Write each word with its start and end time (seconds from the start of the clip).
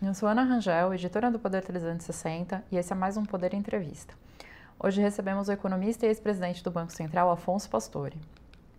Eu 0.00 0.14
sou 0.14 0.28
Ana 0.28 0.44
Rangel, 0.44 0.94
editora 0.94 1.28
do 1.28 1.40
Poder 1.40 1.60
360, 1.60 2.64
e 2.70 2.76
esse 2.76 2.92
é 2.92 2.96
mais 2.96 3.16
um 3.16 3.24
Poder 3.24 3.52
Entrevista. 3.52 4.14
Hoje 4.78 5.00
recebemos 5.00 5.48
o 5.48 5.52
economista 5.52 6.06
e 6.06 6.08
ex-presidente 6.08 6.62
do 6.62 6.70
Banco 6.70 6.92
Central, 6.92 7.28
Afonso 7.32 7.68
Pastore. 7.68 8.16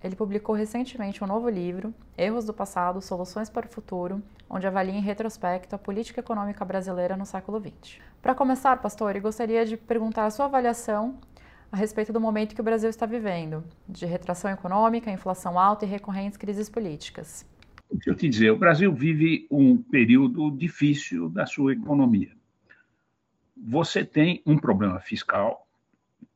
Ele 0.02 0.16
publicou 0.16 0.56
recentemente 0.56 1.22
um 1.22 1.28
novo 1.28 1.50
livro, 1.50 1.94
Erros 2.18 2.46
do 2.46 2.54
Passado, 2.54 3.02
Soluções 3.02 3.50
para 3.50 3.66
o 3.66 3.70
Futuro, 3.70 4.24
onde 4.50 4.66
avalia 4.66 4.96
em 4.96 5.02
retrospecto 5.02 5.76
a 5.76 5.78
política 5.78 6.22
econômica 6.22 6.64
brasileira 6.64 7.18
no 7.18 7.26
século 7.26 7.60
XX. 7.60 8.00
Para 8.22 8.34
começar, 8.34 8.82
Pastore, 8.82 9.20
gostaria 9.20 9.66
de 9.66 9.76
perguntar 9.76 10.26
a 10.26 10.32
sua 10.32 10.46
avaliação 10.46 11.16
a 11.70 11.76
respeito 11.76 12.14
do 12.14 12.22
momento 12.22 12.56
que 12.56 12.62
o 12.62 12.64
Brasil 12.64 12.90
está 12.90 13.06
vivendo, 13.06 13.62
de 13.90 14.06
retração 14.06 14.50
econômica, 14.50 15.12
inflação 15.12 15.60
alta 15.60 15.84
e 15.84 15.88
recorrentes 15.90 16.38
crises 16.38 16.70
políticas. 16.70 17.46
Deixa 17.92 18.12
eu 18.12 18.16
te 18.16 18.30
dizer, 18.30 18.52
o 18.52 18.58
Brasil 18.58 18.94
vive 18.94 19.48
um 19.50 19.78
período 19.78 20.52
difícil 20.52 21.30
da 21.30 21.46
sua 21.46 21.74
economia. 21.74 22.32
Você 23.58 24.06
tem 24.06 24.42
um 24.46 24.58
problema 24.58 25.00
fiscal 25.00 25.68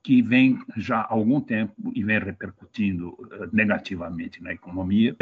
que 0.02 0.21
vem 0.21 0.59
já 0.76 0.99
há 0.99 1.13
algum 1.13 1.39
tempo 1.39 1.91
e 1.95 2.03
vem 2.03 2.20
repercutindo 2.20 3.16
eh, 3.31 3.49
negativamente 3.53 4.43
na 4.43 4.52
economia, 4.52 5.16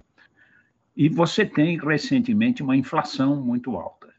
e 0.95 1.07
você 1.07 1.45
tem 1.45 1.77
recentemente 1.77 2.63
uma 2.63 2.75
inflação 2.75 3.41
muito 3.41 3.75
alta. 3.77 4.11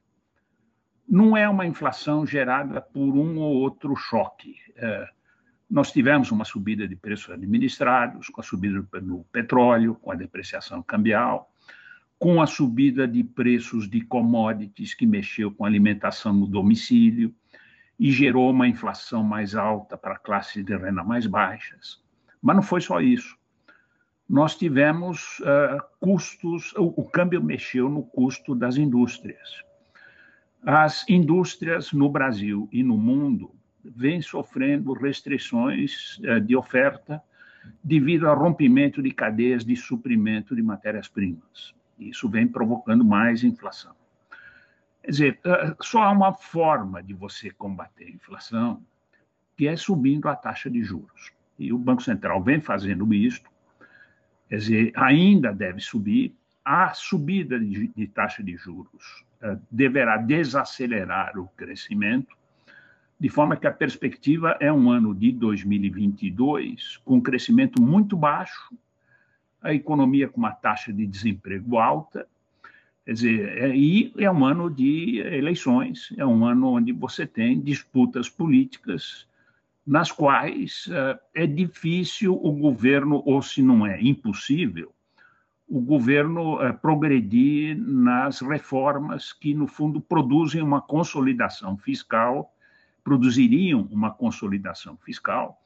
Não 1.09 1.37
é 1.37 1.49
uma 1.49 1.67
inflação 1.67 2.27
gerada 2.27 2.81
por 2.81 3.15
um 3.15 3.39
ou 3.39 3.57
outro 3.57 3.95
choque. 3.95 4.57
É, 4.77 5.09
nós 5.69 5.93
tivemos 5.93 6.31
uma 6.31 6.45
subida 6.45 6.89
de 6.89 6.97
preços 6.97 7.31
administrados, 7.31 8.29
com 8.29 8.41
a 8.41 8.45
subida 8.45 8.83
do 9.01 9.25
petróleo, 9.31 9.97
com 9.97 10.11
a 10.11 10.15
depreciação 10.15 10.83
cambial, 10.83 11.52
com 12.23 12.41
a 12.41 12.47
subida 12.47 13.09
de 13.09 13.25
preços 13.25 13.91
de 13.91 14.01
commodities 14.01 14.95
que 14.95 15.05
mexeu 15.05 15.51
com 15.51 15.65
alimentação 15.65 16.33
no 16.33 16.47
domicílio 16.47 17.35
e 17.99 18.13
gerou 18.13 18.49
uma 18.49 18.69
inflação 18.69 19.25
mais 19.25 19.57
alta 19.57 19.99
para 19.99 20.17
classes 20.17 20.65
de 20.65 20.77
renda 20.77 21.03
mais 21.03 21.27
baixas. 21.27 22.01
Mas 22.41 22.55
não 22.55 22.63
foi 22.63 22.81
só 22.81 23.01
isso. 23.01 23.37
Nós 24.29 24.57
tivemos 24.57 25.41
uh, 25.41 25.83
custos, 25.99 26.73
o, 26.75 26.95
o 26.97 27.11
câmbio 27.11 27.43
mexeu 27.43 27.89
no 27.89 28.05
custo 28.05 28.55
das 28.55 28.77
indústrias. 28.77 29.61
As 30.65 31.05
indústrias 31.09 31.93
no 31.93 32.09
Brasil 32.09 32.69
e 32.71 32.85
no 32.85 32.97
mundo 32.97 33.53
vêm 33.85 34.23
sofrendo 34.23 34.93
restrições 34.93 36.19
uh, 36.19 36.41
de 36.41 36.55
oferta 36.55 37.21
devido 37.83 38.29
ao 38.29 38.39
rompimento 38.39 39.03
de 39.03 39.11
cadeias 39.11 39.65
de 39.65 39.75
suprimento 39.75 40.55
de 40.55 40.63
matérias-primas. 40.63 41.82
Isso 42.09 42.29
vem 42.29 42.47
provocando 42.47 43.05
mais 43.05 43.45
inflação. 43.45 43.95
Quer 45.03 45.11
dizer, 45.11 45.41
eh, 45.45 45.77
só 45.81 46.03
há 46.03 46.11
uma 46.11 46.33
forma 46.33 47.03
de 47.03 47.13
você 47.13 47.51
combater 47.51 48.05
a 48.05 48.11
inflação, 48.11 48.83
que 49.57 49.67
é 49.67 49.77
subindo 49.77 50.29
a 50.29 50.37
taxa 50.37 50.71
de 50.71 50.83
juros. 50.83 51.33
E 51.59 51.73
o 51.73 51.79
Banco 51.79 52.03
Central 52.03 52.43
vem 52.43 52.61
fazendo 52.61 53.13
isso, 53.13 53.43
quer 54.49 54.57
dizer, 54.57 54.93
ainda 54.97 55.53
deve 55.53 55.81
subir. 55.81 56.35
A 56.65 56.95
subida 56.95 57.59
de, 57.59 57.89
de 57.89 58.07
taxa 58.07 58.41
de 58.41 58.57
juros 58.57 59.25
uh, 59.43 59.61
deverá 59.69 60.17
desacelerar 60.17 61.37
o 61.37 61.49
crescimento, 61.57 62.37
de 63.19 63.29
forma 63.29 63.57
que 63.57 63.67
a 63.67 63.73
perspectiva 63.73 64.57
é 64.61 64.73
um 64.73 64.89
ano 64.89 65.13
de 65.13 65.33
2022 65.33 66.99
com 67.05 67.21
crescimento 67.21 67.83
muito 67.83 68.17
baixo 68.17 68.73
a 69.63 69.73
economia 69.73 70.29
com 70.29 70.39
uma 70.39 70.53
taxa 70.53 70.93
de 70.93 71.07
desemprego 71.07 71.79
alta, 71.79 72.27
quer 73.05 73.13
dizer, 73.13 73.59
é, 73.59 73.77
e 73.77 74.13
é 74.19 74.31
um 74.31 74.45
ano 74.45 74.69
de 74.69 75.19
eleições, 75.19 76.13
é 76.17 76.27
um 76.27 76.45
ano 76.45 76.69
onde 76.69 76.93
você 76.93 77.27
tem 77.27 77.61
disputas 77.61 78.29
políticas 78.29 79.27
nas 79.87 80.13
quais 80.13 80.87
uh, 80.87 81.19
é 81.35 81.47
difícil 81.47 82.35
o 82.35 82.53
governo, 82.53 83.23
ou 83.27 83.43
se 83.43 83.63
não 83.63 83.87
é 83.87 84.01
impossível, 84.01 84.93
o 85.69 85.81
governo 85.81 86.57
uh, 86.57 86.75
progredir 86.79 87.77
nas 87.77 88.41
reformas 88.41 89.33
que, 89.33 89.55
no 89.55 89.67
fundo, 89.67 90.01
produzem 90.01 90.63
uma 90.63 90.81
consolidação 90.81 91.77
fiscal, 91.77 92.55
produziriam 93.03 93.89
uma 93.91 94.13
consolidação 94.13 94.97
fiscal, 94.99 95.62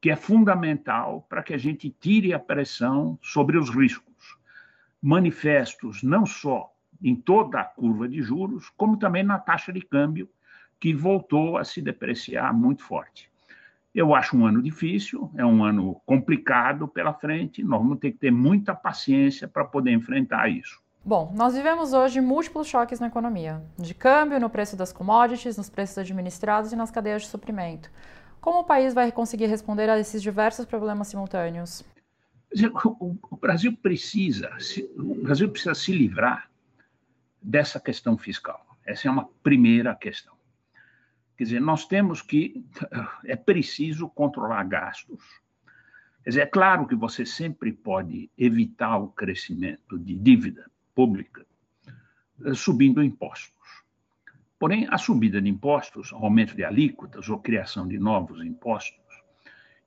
que 0.00 0.10
é 0.10 0.16
fundamental 0.16 1.26
para 1.28 1.42
que 1.42 1.52
a 1.52 1.58
gente 1.58 1.90
tire 1.90 2.32
a 2.32 2.38
pressão 2.38 3.18
sobre 3.22 3.58
os 3.58 3.68
riscos, 3.68 4.38
manifestos 5.02 6.02
não 6.02 6.24
só 6.24 6.72
em 7.02 7.14
toda 7.14 7.60
a 7.60 7.64
curva 7.64 8.08
de 8.08 8.22
juros, 8.22 8.70
como 8.76 8.96
também 8.96 9.22
na 9.22 9.38
taxa 9.38 9.72
de 9.72 9.80
câmbio, 9.80 10.28
que 10.78 10.94
voltou 10.94 11.58
a 11.58 11.64
se 11.64 11.82
depreciar 11.82 12.52
muito 12.54 12.82
forte. 12.82 13.30
Eu 13.94 14.14
acho 14.14 14.36
um 14.36 14.46
ano 14.46 14.62
difícil, 14.62 15.30
é 15.36 15.44
um 15.44 15.64
ano 15.64 16.00
complicado 16.06 16.86
pela 16.86 17.12
frente, 17.12 17.62
nós 17.62 17.80
vamos 17.80 17.98
ter 17.98 18.12
que 18.12 18.18
ter 18.18 18.30
muita 18.30 18.74
paciência 18.74 19.48
para 19.48 19.64
poder 19.64 19.90
enfrentar 19.90 20.48
isso. 20.48 20.80
Bom, 21.04 21.32
nós 21.34 21.54
vivemos 21.54 21.92
hoje 21.92 22.20
múltiplos 22.20 22.68
choques 22.68 23.00
na 23.00 23.06
economia, 23.06 23.62
de 23.78 23.94
câmbio, 23.94 24.38
no 24.38 24.50
preço 24.50 24.76
das 24.76 24.92
commodities, 24.92 25.56
nos 25.56 25.70
preços 25.70 25.98
administrados 25.98 26.72
e 26.72 26.76
nas 26.76 26.90
cadeias 26.90 27.22
de 27.22 27.28
suprimento. 27.28 27.90
Como 28.40 28.60
o 28.60 28.64
país 28.64 28.94
vai 28.94 29.12
conseguir 29.12 29.46
responder 29.46 29.88
a 29.90 29.98
esses 29.98 30.22
diversos 30.22 30.64
problemas 30.64 31.08
simultâneos? 31.08 31.84
O 33.30 33.36
Brasil 33.36 33.76
precisa, 33.76 34.50
o 34.96 35.22
Brasil 35.22 35.48
precisa 35.50 35.74
se 35.74 35.92
livrar 35.92 36.50
dessa 37.40 37.78
questão 37.78 38.16
fiscal. 38.18 38.66
Essa 38.84 39.08
é 39.08 39.10
uma 39.10 39.28
primeira 39.42 39.94
questão. 39.94 40.34
Quer 41.36 41.44
dizer, 41.44 41.60
nós 41.60 41.86
temos 41.86 42.22
que 42.22 42.64
é 43.24 43.36
preciso 43.36 44.08
controlar 44.08 44.64
gastos. 44.64 45.22
Quer 46.24 46.30
dizer, 46.30 46.40
é 46.42 46.46
claro 46.46 46.86
que 46.86 46.94
você 46.94 47.24
sempre 47.24 47.72
pode 47.72 48.30
evitar 48.36 48.98
o 48.98 49.08
crescimento 49.08 49.98
de 49.98 50.14
dívida 50.14 50.70
pública 50.94 51.46
eh, 52.44 52.54
subindo 52.54 53.02
impostos. 53.02 53.59
Porém, 54.60 54.86
a 54.90 54.98
subida 54.98 55.40
de 55.40 55.48
impostos, 55.48 56.12
aumento 56.12 56.54
de 56.54 56.62
alíquotas 56.62 57.30
ou 57.30 57.38
criação 57.38 57.88
de 57.88 57.98
novos 57.98 58.44
impostos, 58.44 59.00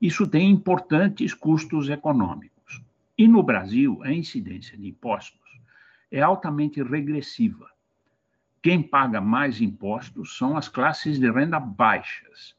isso 0.01 0.27
tem 0.27 0.49
importantes 0.49 1.31
custos 1.31 1.91
econômicos. 1.91 2.81
E 3.15 3.27
no 3.27 3.43
Brasil, 3.43 4.01
a 4.01 4.11
incidência 4.11 4.75
de 4.75 4.87
impostos 4.87 5.39
é 6.11 6.21
altamente 6.21 6.81
regressiva. 6.81 7.69
Quem 8.63 8.81
paga 8.81 9.21
mais 9.21 9.61
impostos 9.61 10.35
são 10.35 10.57
as 10.57 10.67
classes 10.67 11.19
de 11.19 11.29
renda 11.29 11.59
baixas. 11.59 12.55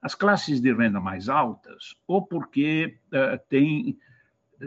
As 0.00 0.14
classes 0.14 0.60
de 0.60 0.72
renda 0.72 1.00
mais 1.00 1.28
altas, 1.28 1.96
ou 2.06 2.24
porque 2.24 2.96
uh, 3.08 3.36
têm 3.48 3.98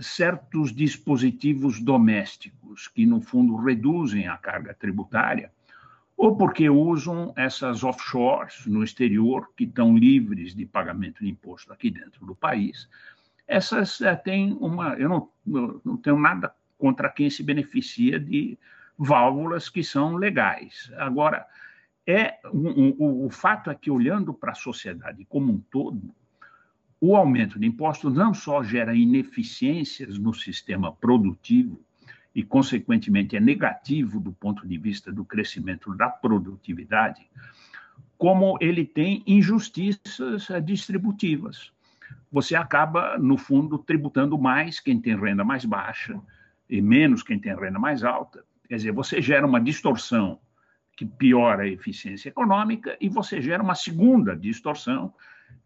certos 0.02 0.74
dispositivos 0.76 1.80
domésticos 1.80 2.90
que, 2.90 3.06
no 3.06 3.22
fundo, 3.22 3.56
reduzem 3.56 4.28
a 4.28 4.36
carga 4.36 4.74
tributária, 4.74 5.50
ou 6.16 6.35
porque 6.35 6.69
usam 6.69 7.34
essas 7.35 7.84
offshores 7.84 8.66
no 8.66 8.84
exterior, 8.84 9.50
que 9.57 9.63
estão 9.63 9.97
livres 9.97 10.56
de 10.56 10.66
pagamento 10.66 11.24
de 11.24 11.29
imposto 11.29 11.74
aqui 11.74 11.90
dentro 11.90 12.25
do 12.25 12.35
país. 12.35 12.88
Essas 13.47 14.00
é, 14.01 14.16
têm 14.16 14.53
uma. 14.59 14.94
Eu 14.94 15.09
não, 15.09 15.29
eu 15.47 15.81
não 15.84 15.97
tenho 15.97 16.18
nada 16.18 16.53
contra 16.78 17.09
quem 17.09 17.29
se 17.29 17.44
beneficia 17.44 18.19
de 18.19 18.57
válvulas 18.97 19.69
que 19.69 19.84
são 19.84 20.16
legais. 20.16 20.91
Agora, 20.97 21.46
é 22.06 22.40
um, 22.53 22.95
um, 23.00 23.25
o 23.25 23.30
fato 23.30 23.69
é 23.69 23.75
que, 23.75 23.90
olhando 23.90 24.34
para 24.34 24.51
a 24.51 24.56
sociedade 24.56 25.25
como 25.25 25.51
um 25.51 25.59
todo, 25.72 26.13
o 27.00 27.16
aumento 27.16 27.59
de 27.59 27.68
impostos 27.68 28.13
não 28.13 28.34
só 28.34 28.63
gera 28.63 28.95
ineficiências 28.95 30.18
no 30.18 30.33
sistema 30.33 30.94
produtivo, 30.94 31.81
e, 32.35 32.44
consequentemente, 32.44 33.35
é 33.35 33.39
negativo 33.39 34.19
do 34.19 34.31
ponto 34.31 34.68
de 34.68 34.77
vista 34.77 35.12
do 35.12 35.24
crescimento 35.24 35.95
da 35.95 36.09
produtividade, 36.09 37.30
como 38.18 38.57
ele 38.59 38.85
tem 38.85 39.21
injustiças 39.27 40.50
eh, 40.50 40.59
distributivas. 40.62 41.71
Você 42.31 42.56
acaba, 42.56 43.18
no 43.18 43.38
fundo, 43.38 43.77
tributando 43.77 44.38
mais 44.38 44.80
quem 44.80 45.00
tem 45.00 45.15
renda 45.15 45.44
mais 45.44 45.65
baixa 45.65 46.19
e 46.69 46.81
menos 46.81 47.21
quem 47.21 47.38
tem 47.38 47.56
renda 47.56 47.77
mais 47.77 48.03
alta. 48.03 48.44
Quer 48.68 48.77
dizer, 48.77 48.91
você 48.91 49.21
gera 49.21 49.45
uma 49.45 49.62
distorção 49.62 50.39
que 50.95 51.06
piora 51.06 51.63
a 51.63 51.68
eficiência 51.68 52.30
econômica 52.30 52.97
e 53.00 53.09
você 53.09 53.41
gera 53.41 53.62
uma 53.62 53.75
segunda 53.75 54.35
distorção, 54.35 55.13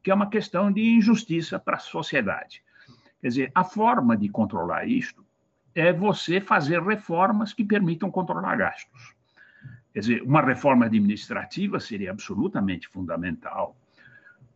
que 0.03 0.11
é 0.11 0.13
uma 0.13 0.29
questão 0.29 0.71
de 0.71 0.81
injustiça 0.81 1.59
para 1.59 1.77
a 1.77 1.79
sociedade. 1.79 2.61
Quer 3.21 3.27
dizer, 3.27 3.51
a 3.53 3.63
forma 3.63 4.15
de 4.17 4.29
controlar 4.29 4.85
isto 4.85 5.26
é 5.79 5.93
você 5.93 6.41
fazer 6.41 6.81
reformas 6.81 7.53
que 7.53 7.63
permitam 7.63 8.09
controlar 8.09 8.55
gastos. 8.55 9.13
Quer 9.93 9.99
dizer, 9.99 10.23
uma 10.23 10.41
reforma 10.41 10.87
administrativa 10.87 11.79
seria 11.79 12.09
absolutamente 12.09 12.87
fundamental. 12.87 13.77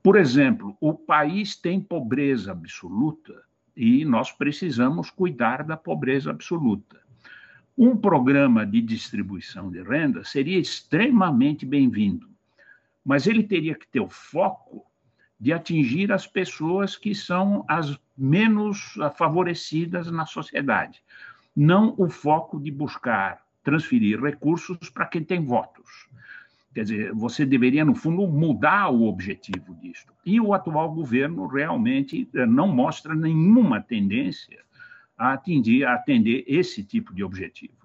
Por 0.01 0.18
exemplo, 0.18 0.75
o 0.81 0.95
país 0.95 1.56
tem 1.56 1.79
pobreza 1.79 2.51
absoluta 2.51 3.44
e 3.77 4.03
nós 4.03 4.31
precisamos 4.31 5.12
cuidar 5.12 5.63
da 5.63 5.77
pobreza 5.77 6.31
absoluta. 6.31 7.00
Um 7.77 7.95
programa 7.95 8.65
de 8.65 8.81
distribuição 8.81 9.69
de 9.69 9.83
renda 9.83 10.23
seria 10.23 10.57
extremamente 10.57 11.68
bem-vindo, 11.68 12.27
mas 13.06 13.27
ele 13.27 13.44
teria 13.44 13.75
que 13.75 13.88
ter 13.88 14.00
o 14.00 14.09
foco 14.09 14.83
de 15.39 15.53
atingir 15.53 16.12
as 16.12 16.25
pessoas 16.25 16.95
que 16.95 17.13
são 17.13 17.63
as 17.68 17.95
menos 18.21 18.94
favorecidas 19.15 20.12
na 20.12 20.27
sociedade, 20.27 21.03
não 21.56 21.95
o 21.97 22.07
foco 22.07 22.59
de 22.59 22.69
buscar 22.69 23.41
transferir 23.63 24.21
recursos 24.21 24.89
para 24.89 25.07
quem 25.07 25.23
tem 25.23 25.44
votos. 25.44 26.07
Quer 26.73 26.83
dizer, 26.83 27.13
você 27.13 27.45
deveria, 27.45 27.83
no 27.83 27.94
fundo, 27.95 28.25
mudar 28.27 28.89
o 28.89 29.03
objetivo 29.03 29.75
disto. 29.75 30.13
E 30.25 30.39
o 30.39 30.53
atual 30.53 30.94
governo 30.94 31.45
realmente 31.47 32.29
eh, 32.33 32.45
não 32.45 32.68
mostra 32.68 33.13
nenhuma 33.13 33.81
tendência 33.81 34.59
a 35.18 35.33
atender, 35.33 35.83
a 35.83 35.95
atender 35.95 36.45
esse 36.47 36.83
tipo 36.83 37.13
de 37.13 37.23
objetivos. 37.23 37.75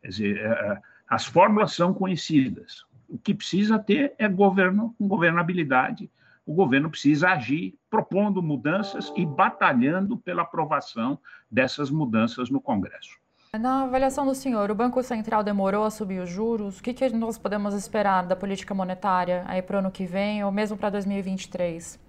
Quer 0.00 0.08
dizer, 0.08 0.36
eh, 0.38 0.42
eh, 0.48 0.80
as 1.08 1.26
fórmulas 1.26 1.74
são 1.74 1.92
conhecidas. 1.92 2.86
O 3.08 3.18
que 3.18 3.34
precisa 3.34 3.78
ter 3.78 4.14
é 4.18 4.26
governo, 4.26 4.94
governabilidade. 4.98 6.10
O 6.46 6.54
governo 6.54 6.90
precisa 6.90 7.30
agir 7.30 7.74
propondo 7.88 8.42
mudanças 8.42 9.12
e 9.16 9.24
batalhando 9.24 10.16
pela 10.18 10.42
aprovação 10.42 11.18
dessas 11.50 11.90
mudanças 11.90 12.50
no 12.50 12.60
Congresso. 12.60 13.18
Na 13.58 13.84
avaliação 13.84 14.26
do 14.26 14.34
senhor, 14.34 14.70
o 14.70 14.74
Banco 14.74 15.02
Central 15.02 15.44
demorou 15.44 15.84
a 15.84 15.90
subir 15.90 16.20
os 16.20 16.28
juros? 16.28 16.80
O 16.80 16.82
que, 16.82 16.92
que 16.92 17.08
nós 17.10 17.38
podemos 17.38 17.72
esperar 17.72 18.26
da 18.26 18.34
política 18.34 18.74
monetária 18.74 19.44
aí 19.46 19.62
para 19.62 19.76
o 19.76 19.78
ano 19.78 19.92
que 19.92 20.04
vem 20.04 20.44
ou 20.44 20.50
mesmo 20.50 20.76
para 20.76 20.90
2023? 20.90 22.00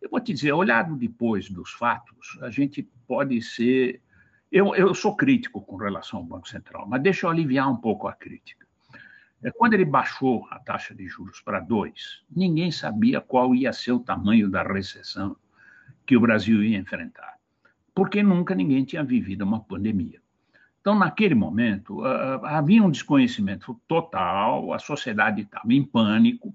Eu 0.00 0.08
vou 0.08 0.20
te 0.20 0.32
dizer, 0.32 0.52
olhado 0.52 0.94
depois 0.94 1.50
dos 1.50 1.72
fatos, 1.72 2.38
a 2.42 2.50
gente 2.50 2.82
pode 3.08 3.42
ser. 3.42 4.00
Eu, 4.52 4.74
eu 4.76 4.94
sou 4.94 5.16
crítico 5.16 5.60
com 5.60 5.76
relação 5.76 6.20
ao 6.20 6.24
Banco 6.24 6.48
Central, 6.48 6.86
mas 6.88 7.02
deixa 7.02 7.26
eu 7.26 7.30
aliviar 7.30 7.68
um 7.68 7.76
pouco 7.76 8.06
a 8.06 8.12
crítica. 8.12 8.63
É, 9.44 9.50
quando 9.50 9.74
ele 9.74 9.84
baixou 9.84 10.46
a 10.50 10.58
taxa 10.58 10.94
de 10.94 11.06
juros 11.06 11.40
para 11.42 11.60
2, 11.60 12.24
ninguém 12.34 12.72
sabia 12.72 13.20
qual 13.20 13.54
ia 13.54 13.74
ser 13.74 13.92
o 13.92 14.00
tamanho 14.00 14.48
da 14.48 14.62
recessão 14.62 15.36
que 16.06 16.16
o 16.16 16.20
Brasil 16.20 16.64
ia 16.64 16.78
enfrentar, 16.78 17.34
porque 17.94 18.22
nunca 18.22 18.54
ninguém 18.54 18.84
tinha 18.84 19.04
vivido 19.04 19.42
uma 19.42 19.60
pandemia. 19.60 20.18
Então, 20.80 20.98
naquele 20.98 21.34
momento, 21.34 22.00
uh, 22.00 22.44
havia 22.44 22.82
um 22.82 22.90
desconhecimento 22.90 23.78
total, 23.86 24.72
a 24.72 24.78
sociedade 24.78 25.42
estava 25.42 25.72
em 25.72 25.82
pânico, 25.82 26.54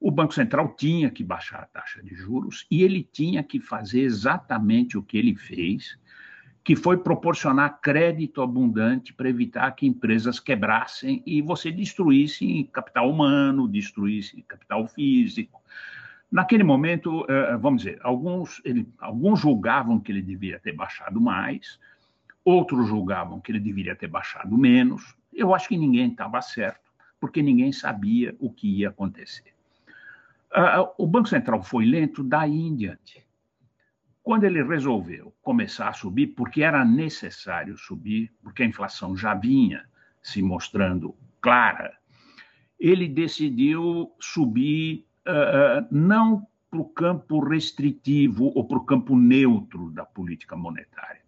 o 0.00 0.10
Banco 0.10 0.34
Central 0.34 0.74
tinha 0.76 1.10
que 1.10 1.24
baixar 1.24 1.60
a 1.60 1.66
taxa 1.66 2.02
de 2.02 2.14
juros 2.14 2.66
e 2.70 2.82
ele 2.82 3.08
tinha 3.12 3.42
que 3.42 3.60
fazer 3.60 4.00
exatamente 4.00 4.96
o 4.96 5.02
que 5.02 5.16
ele 5.16 5.34
fez, 5.34 5.98
que 6.64 6.76
foi 6.76 6.96
proporcionar 6.96 7.80
crédito 7.80 8.40
abundante 8.40 9.12
para 9.12 9.28
evitar 9.28 9.70
que 9.72 9.86
empresas 9.86 10.38
quebrassem 10.38 11.22
e 11.26 11.42
você 11.42 11.70
destruísse 11.72 12.68
capital 12.72 13.10
humano, 13.10 13.66
destruísse 13.66 14.42
capital 14.42 14.86
físico. 14.86 15.60
Naquele 16.30 16.64
momento, 16.64 17.26
vamos 17.60 17.82
dizer, 17.82 17.98
alguns, 18.02 18.62
ele, 18.64 18.88
alguns 18.98 19.40
julgavam 19.40 20.00
que 20.00 20.10
ele 20.10 20.22
devia 20.22 20.58
ter 20.58 20.72
baixado 20.72 21.20
mais, 21.20 21.78
Outros 22.44 22.88
julgavam 22.88 23.40
que 23.40 23.52
ele 23.52 23.60
deveria 23.60 23.94
ter 23.94 24.08
baixado 24.08 24.56
menos. 24.58 25.16
Eu 25.32 25.54
acho 25.54 25.68
que 25.68 25.76
ninguém 25.76 26.10
estava 26.10 26.42
certo, 26.42 26.90
porque 27.20 27.40
ninguém 27.40 27.72
sabia 27.72 28.34
o 28.40 28.50
que 28.50 28.80
ia 28.80 28.88
acontecer. 28.88 29.54
Uh, 30.50 30.90
o 30.98 31.06
Banco 31.06 31.28
Central 31.28 31.62
foi 31.62 31.84
lento 31.84 32.22
daí 32.22 32.66
em 32.66 32.74
diante. 32.74 33.21
Quando 34.22 34.44
ele 34.44 34.62
resolveu 34.62 35.34
começar 35.42 35.88
a 35.88 35.92
subir, 35.92 36.28
porque 36.28 36.62
era 36.62 36.84
necessário 36.84 37.76
subir, 37.76 38.32
porque 38.42 38.62
a 38.62 38.66
inflação 38.66 39.16
já 39.16 39.34
vinha 39.34 39.84
se 40.22 40.40
mostrando 40.40 41.14
clara, 41.40 41.92
ele 42.78 43.08
decidiu 43.08 44.12
subir 44.20 45.04
uh, 45.26 45.86
não 45.90 46.46
para 46.70 46.80
o 46.80 46.84
campo 46.84 47.40
restritivo 47.40 48.52
ou 48.54 48.64
para 48.66 48.78
o 48.78 48.84
campo 48.84 49.16
neutro 49.16 49.90
da 49.90 50.04
política 50.04 50.56
monetária 50.56 51.22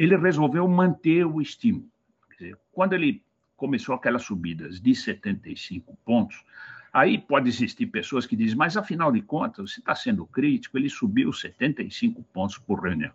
ele 0.00 0.16
resolveu 0.16 0.66
manter 0.66 1.26
o 1.26 1.42
estímulo. 1.42 1.86
Dizer, 2.32 2.56
quando 2.72 2.94
ele 2.94 3.22
começou 3.54 3.94
aquelas 3.94 4.22
subidas 4.22 4.80
de 4.80 4.94
75 4.94 5.94
pontos, 6.06 6.42
aí 6.92 7.18
pode 7.18 7.48
existir 7.48 7.86
pessoas 7.86 8.26
que 8.26 8.36
dizem, 8.36 8.56
mas 8.56 8.76
afinal 8.76 9.12
de 9.12 9.22
contas, 9.22 9.72
você 9.72 9.80
está 9.80 9.94
sendo 9.94 10.26
crítico, 10.26 10.78
ele 10.78 10.88
subiu 10.88 11.32
75 11.32 12.22
pontos 12.32 12.58
por 12.58 12.80
reunião. 12.80 13.12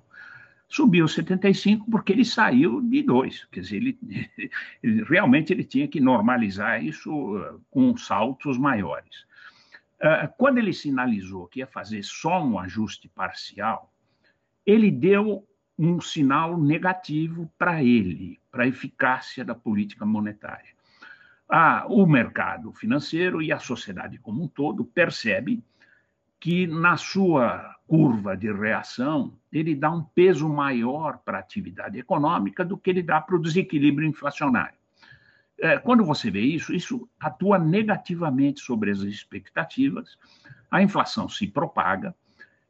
Subiu 0.68 1.08
75 1.08 1.90
porque 1.90 2.12
ele 2.12 2.26
saiu 2.26 2.82
de 2.82 3.04
dois, 3.04 3.46
quer 3.52 3.62
dizer, 3.62 3.78
ele, 3.78 4.00
ele 4.82 5.04
realmente 5.04 5.54
ele 5.54 5.64
tinha 5.64 5.88
que 5.88 6.00
normalizar 6.00 6.84
isso 6.84 7.12
uh, 7.12 7.62
com 7.70 7.96
saltos 7.96 8.58
maiores. 8.58 9.26
Uh, 10.02 10.28
quando 10.38 10.58
ele 10.58 10.74
sinalizou 10.74 11.48
que 11.48 11.60
ia 11.60 11.68
fazer 11.68 12.04
só 12.04 12.44
um 12.44 12.60
ajuste 12.60 13.08
parcial, 13.08 13.94
ele 14.66 14.90
deu 14.90 15.48
um 15.78 16.00
sinal 16.00 16.60
negativo 16.60 17.52
para 17.58 17.84
ele, 17.84 18.40
para 18.50 18.64
a 18.64 18.68
eficácia 18.68 19.44
da 19.44 19.54
política 19.54 20.06
monetária. 20.06 20.75
O 21.88 22.06
mercado 22.06 22.72
financeiro 22.74 23.42
e 23.42 23.52
a 23.52 23.60
sociedade 23.60 24.18
como 24.18 24.44
um 24.44 24.48
todo 24.48 24.84
percebe 24.84 25.64
que 26.40 26.68
na 26.68 26.98
sua 26.98 27.76
curva 27.88 28.36
de 28.36 28.52
reação 28.52 29.38
ele 29.52 29.76
dá 29.76 29.92
um 29.92 30.04
peso 30.04 30.50
maior 30.50 31.20
para 31.20 31.38
a 31.38 31.42
atividade 31.42 32.00
econômica 32.00 32.66
do 32.66 32.78
que 32.78 32.90
ele 32.90 33.04
dá 33.04 33.22
para 33.22 33.36
o 33.36 33.42
desequilíbrio 33.42 34.08
inflacionário. 34.08 34.78
É, 35.58 35.78
quando 35.78 36.04
você 36.04 36.30
vê 36.30 36.42
isso, 36.42 36.74
isso 36.74 37.08
atua 37.20 37.58
negativamente 37.58 38.60
sobre 38.60 38.92
as 38.92 39.00
expectativas, 39.00 40.18
a 40.70 40.82
inflação 40.82 41.30
se 41.30 41.48
propaga, 41.48 42.14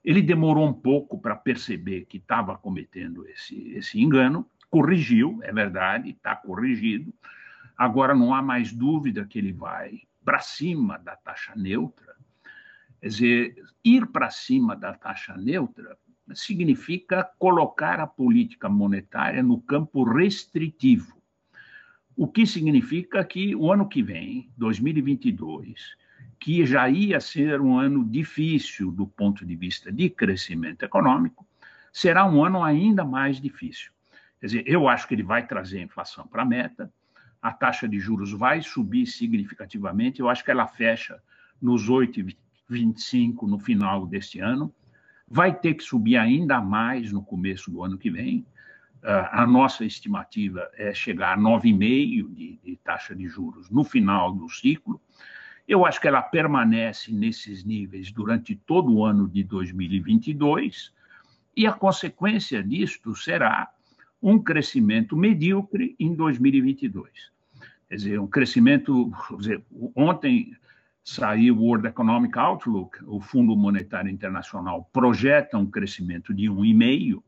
ele 0.04 0.22
demorou 0.22 0.68
um 0.68 0.74
pouco 0.74 1.18
para 1.20 1.36
perceber 1.36 2.06
que 2.06 2.18
estava 2.18 2.56
cometendo 2.56 3.28
esse, 3.28 3.72
esse 3.72 4.00
engano, 4.00 4.48
corrigiu, 4.70 5.40
é 5.42 5.52
verdade, 5.52 6.12
está 6.12 6.36
corrigido. 6.36 7.12
Agora 7.78 8.16
não 8.16 8.34
há 8.34 8.42
mais 8.42 8.72
dúvida 8.72 9.26
que 9.26 9.38
ele 9.38 9.52
vai 9.52 10.02
para 10.24 10.40
cima 10.40 10.98
da 10.98 11.16
taxa 11.16 11.54
neutra. 11.56 12.16
Quer 13.02 13.08
dizer, 13.08 13.64
ir 13.84 14.08
para 14.08 14.30
cima 14.30 14.76
da 14.76 14.94
taxa 14.94 15.36
neutra 15.38 15.98
significa 16.34 17.24
colocar 17.38 18.00
a 18.00 18.08
política 18.08 18.68
monetária 18.68 19.44
no 19.44 19.62
campo 19.62 20.04
restritivo. 20.04 21.16
O 22.16 22.28
que 22.28 22.48
significa 22.48 23.24
que 23.24 23.56
o 23.56 23.72
ano 23.72 23.88
que 23.88 24.02
vem, 24.02 24.50
2022, 24.58 25.96
que 26.40 26.66
já 26.66 26.90
ia 26.90 27.20
ser 27.20 27.62
um 27.62 27.78
ano 27.78 28.04
difícil 28.04 28.92
do 28.92 29.06
ponto 29.06 29.46
de 29.46 29.56
vista 29.56 29.92
de 29.92 30.10
crescimento 30.10 30.84
econômico, 30.84 31.46
será 31.92 32.26
um 32.26 32.44
ano 32.44 32.64
ainda 32.64 33.04
mais 33.04 33.40
difícil. 33.40 33.92
Quer 34.40 34.46
dizer, 34.46 34.64
eu 34.66 34.88
acho 34.88 35.08
que 35.08 35.14
ele 35.14 35.24
vai 35.24 35.46
trazer 35.46 35.80
a 35.80 35.84
inflação 35.84 36.26
para 36.26 36.42
a 36.42 36.46
meta, 36.46 36.92
a 37.46 37.54
taxa 37.54 37.88
de 37.88 38.00
juros 38.00 38.32
vai 38.32 38.60
subir 38.60 39.06
significativamente, 39.06 40.20
eu 40.20 40.28
acho 40.28 40.44
que 40.44 40.50
ela 40.50 40.66
fecha 40.66 41.22
nos 41.62 41.88
8,25 41.88 43.44
no 43.44 43.60
final 43.60 44.08
deste 44.08 44.40
ano, 44.40 44.74
vai 45.28 45.54
ter 45.54 45.76
que 45.76 45.84
subir 45.84 46.18
ainda 46.18 46.60
mais 46.60 47.12
no 47.12 47.22
começo 47.22 47.70
do 47.70 47.84
ano 47.84 48.00
que 48.00 48.10
vem. 48.10 48.40
Uh, 49.04 49.30
a 49.30 49.46
nossa 49.46 49.86
estimativa 49.86 50.68
é 50.76 50.92
chegar 50.92 51.38
a 51.38 51.40
9,5% 51.40 52.34
de, 52.34 52.60
de 52.64 52.76
taxa 52.78 53.16
de 53.16 53.28
juros 53.28 53.70
no 53.70 53.84
final 53.84 54.34
do 54.34 54.50
ciclo. 54.50 55.00
Eu 55.68 55.86
acho 55.86 56.02
que 56.02 56.08
ela 56.08 56.24
permanece 56.24 57.14
nesses 57.14 57.64
níveis 57.64 58.12
durante 58.12 58.56
todo 58.56 58.92
o 58.92 59.06
ano 59.06 59.30
de 59.30 59.44
2022, 59.44 60.92
e 61.56 61.68
a 61.68 61.74
consequência 61.74 62.64
disto 62.64 63.16
será 63.16 63.70
um 64.20 64.40
crescimento 64.42 65.16
medíocre 65.16 65.96
em 66.00 66.16
2022. 66.16 67.35
Quer 67.96 68.00
dizer, 68.00 68.20
um 68.20 68.28
crescimento. 68.28 69.10
Dizer, 69.40 69.64
ontem 69.96 70.54
saiu 71.02 71.56
o 71.56 71.62
World 71.62 71.88
Economic 71.88 72.38
Outlook, 72.38 72.98
o 73.06 73.22
Fundo 73.22 73.56
Monetário 73.56 74.12
Internacional 74.12 74.90
projeta 74.92 75.58
um 75.58 75.66
crescimento 75.66 76.34
de 76.34 76.50
1,5%, 76.50 77.24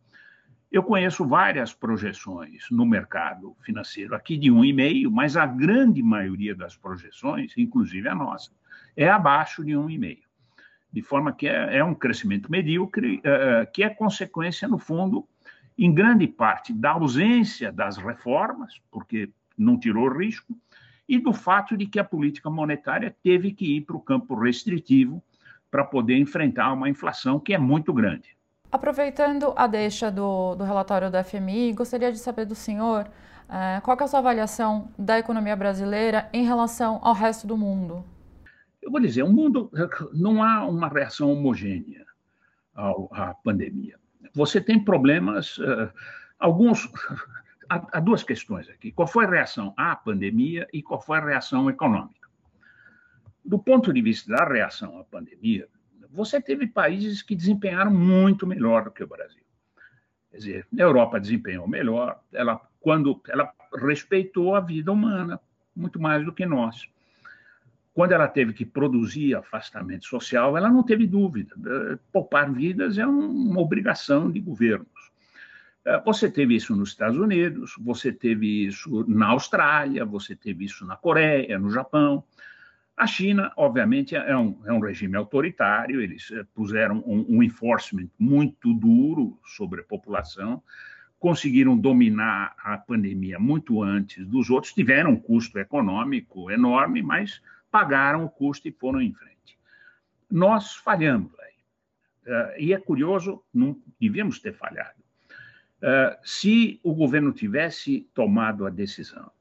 eu 0.69 0.83
conheço 0.83 1.25
várias 1.25 1.73
projeções 1.73 2.65
no 2.69 2.85
mercado 2.85 3.55
financeiro 3.61 4.13
aqui 4.13 4.35
de 4.35 4.51
1,5, 4.51 5.09
mas 5.09 5.37
a 5.37 5.45
grande 5.45 6.03
maioria 6.03 6.53
das 6.53 6.75
projeções, 6.75 7.53
inclusive 7.57 8.09
a 8.09 8.15
nossa, 8.15 8.51
é 8.93 9.07
abaixo 9.07 9.63
de 9.63 9.71
1,5. 9.71 10.19
De 10.91 11.01
forma 11.01 11.31
que 11.31 11.47
é, 11.47 11.77
é 11.77 11.83
um 11.83 11.95
crescimento 11.95 12.51
medíocre, 12.51 13.19
uh, 13.19 13.71
que 13.71 13.83
é 13.83 13.89
consequência, 13.89 14.67
no 14.67 14.77
fundo, 14.77 15.25
em 15.77 15.93
grande 15.93 16.27
parte, 16.27 16.73
da 16.73 16.91
ausência 16.91 17.71
das 17.71 17.95
reformas, 17.95 18.81
porque 18.91 19.29
não 19.57 19.79
tirou 19.79 20.09
risco, 20.09 20.55
e 21.07 21.17
do 21.17 21.33
fato 21.33 21.75
de 21.77 21.85
que 21.85 21.99
a 21.99 22.03
política 22.03 22.49
monetária 22.49 23.15
teve 23.23 23.53
que 23.53 23.77
ir 23.77 23.81
para 23.81 23.95
o 23.95 24.01
campo 24.01 24.35
restritivo 24.35 25.23
para 25.71 25.83
poder 25.83 26.17
enfrentar 26.17 26.73
uma 26.73 26.89
inflação 26.89 27.39
que 27.39 27.53
é 27.53 27.57
muito 27.57 27.93
grande. 27.93 28.35
Aproveitando 28.71 29.53
a 29.55 29.67
deixa 29.67 30.11
do, 30.11 30.55
do 30.55 30.63
relatório 30.63 31.09
do 31.09 31.23
FMI, 31.23 31.73
gostaria 31.73 32.11
de 32.11 32.19
saber 32.19 32.45
do 32.45 32.55
senhor 32.55 33.09
É, 33.49 33.79
qual 33.79 33.97
é 33.97 34.03
a 34.03 34.07
sua 34.07 34.19
avaliação 34.19 34.91
da 34.99 35.17
economia 35.17 35.55
brasileira 35.55 36.29
em 36.33 36.43
relação 36.43 36.99
ao 37.01 37.13
resto 37.13 37.47
do 37.47 37.57
mundo? 37.57 38.03
Eu 38.81 38.91
vou 38.91 38.99
dizer, 38.99 39.23
o 39.23 39.31
mundo 39.31 39.71
não 40.13 40.43
há 40.43 40.65
uma 40.65 40.89
reação 40.89 41.31
homogênea 41.31 42.05
à 42.75 43.33
pandemia. 43.43 43.97
Você 44.33 44.59
tem 44.59 44.83
problemas, 44.83 45.57
uh, 45.57 45.89
alguns. 46.37 46.89
Há, 47.69 47.97
há 47.97 47.99
duas 47.99 48.23
questões 48.23 48.69
aqui. 48.69 48.91
Qual 48.91 49.07
foi 49.07 49.25
a 49.25 49.29
reação 49.29 49.73
à 49.77 49.95
pandemia 49.95 50.67
e 50.71 50.81
qual 50.81 51.01
foi 51.01 51.17
a 51.17 51.25
reação 51.25 51.69
econômica? 51.69 52.27
Do 53.43 53.59
ponto 53.59 53.93
de 53.93 54.01
vista 54.01 54.35
da 54.35 54.45
reação 54.45 54.99
à 54.99 55.03
pandemia, 55.03 55.67
você 56.09 56.41
teve 56.41 56.67
países 56.67 57.21
que 57.21 57.35
desempenharam 57.35 57.91
muito 57.91 58.47
melhor 58.47 58.85
do 58.85 58.91
que 58.91 59.03
o 59.03 59.07
Brasil. 59.07 59.43
Quer 60.31 60.37
dizer, 60.37 60.67
a 60.77 60.81
Europa 60.81 61.19
desempenhou 61.19 61.67
melhor, 61.67 62.21
ela 62.33 62.61
quando 62.79 63.21
ela 63.27 63.51
respeitou 63.73 64.55
a 64.55 64.59
vida 64.59 64.91
humana 64.91 65.39
muito 65.75 65.99
mais 65.99 66.23
do 66.23 66.33
que 66.33 66.45
nós. 66.45 66.87
Quando 67.93 68.11
ela 68.11 68.27
teve 68.27 68.53
que 68.53 68.65
produzir 68.65 69.35
afastamento 69.35 70.05
social, 70.05 70.55
ela 70.55 70.69
não 70.69 70.83
teve 70.83 71.07
dúvida. 71.07 71.55
Poupar 72.11 72.51
vidas 72.53 72.97
é 72.97 73.05
uma 73.05 73.59
obrigação 73.59 74.31
de 74.31 74.39
governos. 74.39 74.87
É, 75.87 76.01
você 76.01 76.29
teve 76.29 76.53
isso 76.53 76.75
nos 76.75 76.89
Estados 76.89 77.17
Unidos, 77.17 77.73
você 77.79 78.11
teve 78.11 78.65
isso 78.65 79.05
na 79.07 79.27
Austrália, 79.27 80.03
você 80.03 80.35
teve 80.35 80.65
isso 80.65 80.85
na 80.85 80.97
Coreia, 80.97 81.57
no 81.57 81.71
Japão. 81.71 82.25
A 82.95 83.07
China, 83.07 83.53
obviamente, 83.55 84.13
é 84.13 84.35
um, 84.35 84.59
é 84.65 84.73
um 84.73 84.81
regime 84.81 85.15
autoritário, 85.15 86.01
eles 86.01 86.29
eh, 86.31 86.43
puseram 86.53 87.01
um, 87.07 87.37
um 87.37 87.43
enforcement 87.43 88.09
muito 88.19 88.73
duro 88.73 89.39
sobre 89.45 89.79
a 89.79 89.83
população, 89.85 90.61
conseguiram 91.17 91.77
dominar 91.77 92.53
a 92.57 92.77
pandemia 92.77 93.39
muito 93.39 93.81
antes 93.81 94.25
dos 94.27 94.49
outros, 94.49 94.73
tiveram 94.73 95.11
um 95.11 95.19
custo 95.19 95.57
econômico 95.57 96.51
enorme, 96.51 97.01
mas 97.01 97.41
pagaram 97.71 98.25
o 98.25 98.29
custo 98.29 98.67
e 98.67 98.73
foram 98.73 98.99
em 98.99 99.13
frente. 99.13 99.57
Nós 100.29 100.75
falhamos 100.75 101.31
aí. 101.39 102.57
E 102.59 102.73
é 102.73 102.77
curioso, 102.77 103.41
não 103.53 103.79
devíamos 103.99 104.39
ter 104.39 104.53
falhado. 104.53 105.06
Uh, 105.77 106.17
se 106.23 106.79
o 106.83 106.93
governo 106.93 107.31
tivesse 107.31 108.09
tomado 108.13 108.65
a 108.65 108.69
decisão 108.69 109.31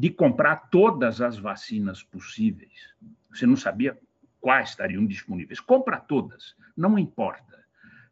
de 0.00 0.08
comprar 0.08 0.70
todas 0.70 1.20
as 1.20 1.36
vacinas 1.36 2.02
possíveis. 2.02 2.94
Você 3.30 3.46
não 3.46 3.56
sabia 3.56 3.98
quais 4.40 4.70
estariam 4.70 5.04
disponíveis. 5.04 5.60
Compra 5.60 6.00
todas, 6.00 6.56
não 6.74 6.98
importa. 6.98 7.62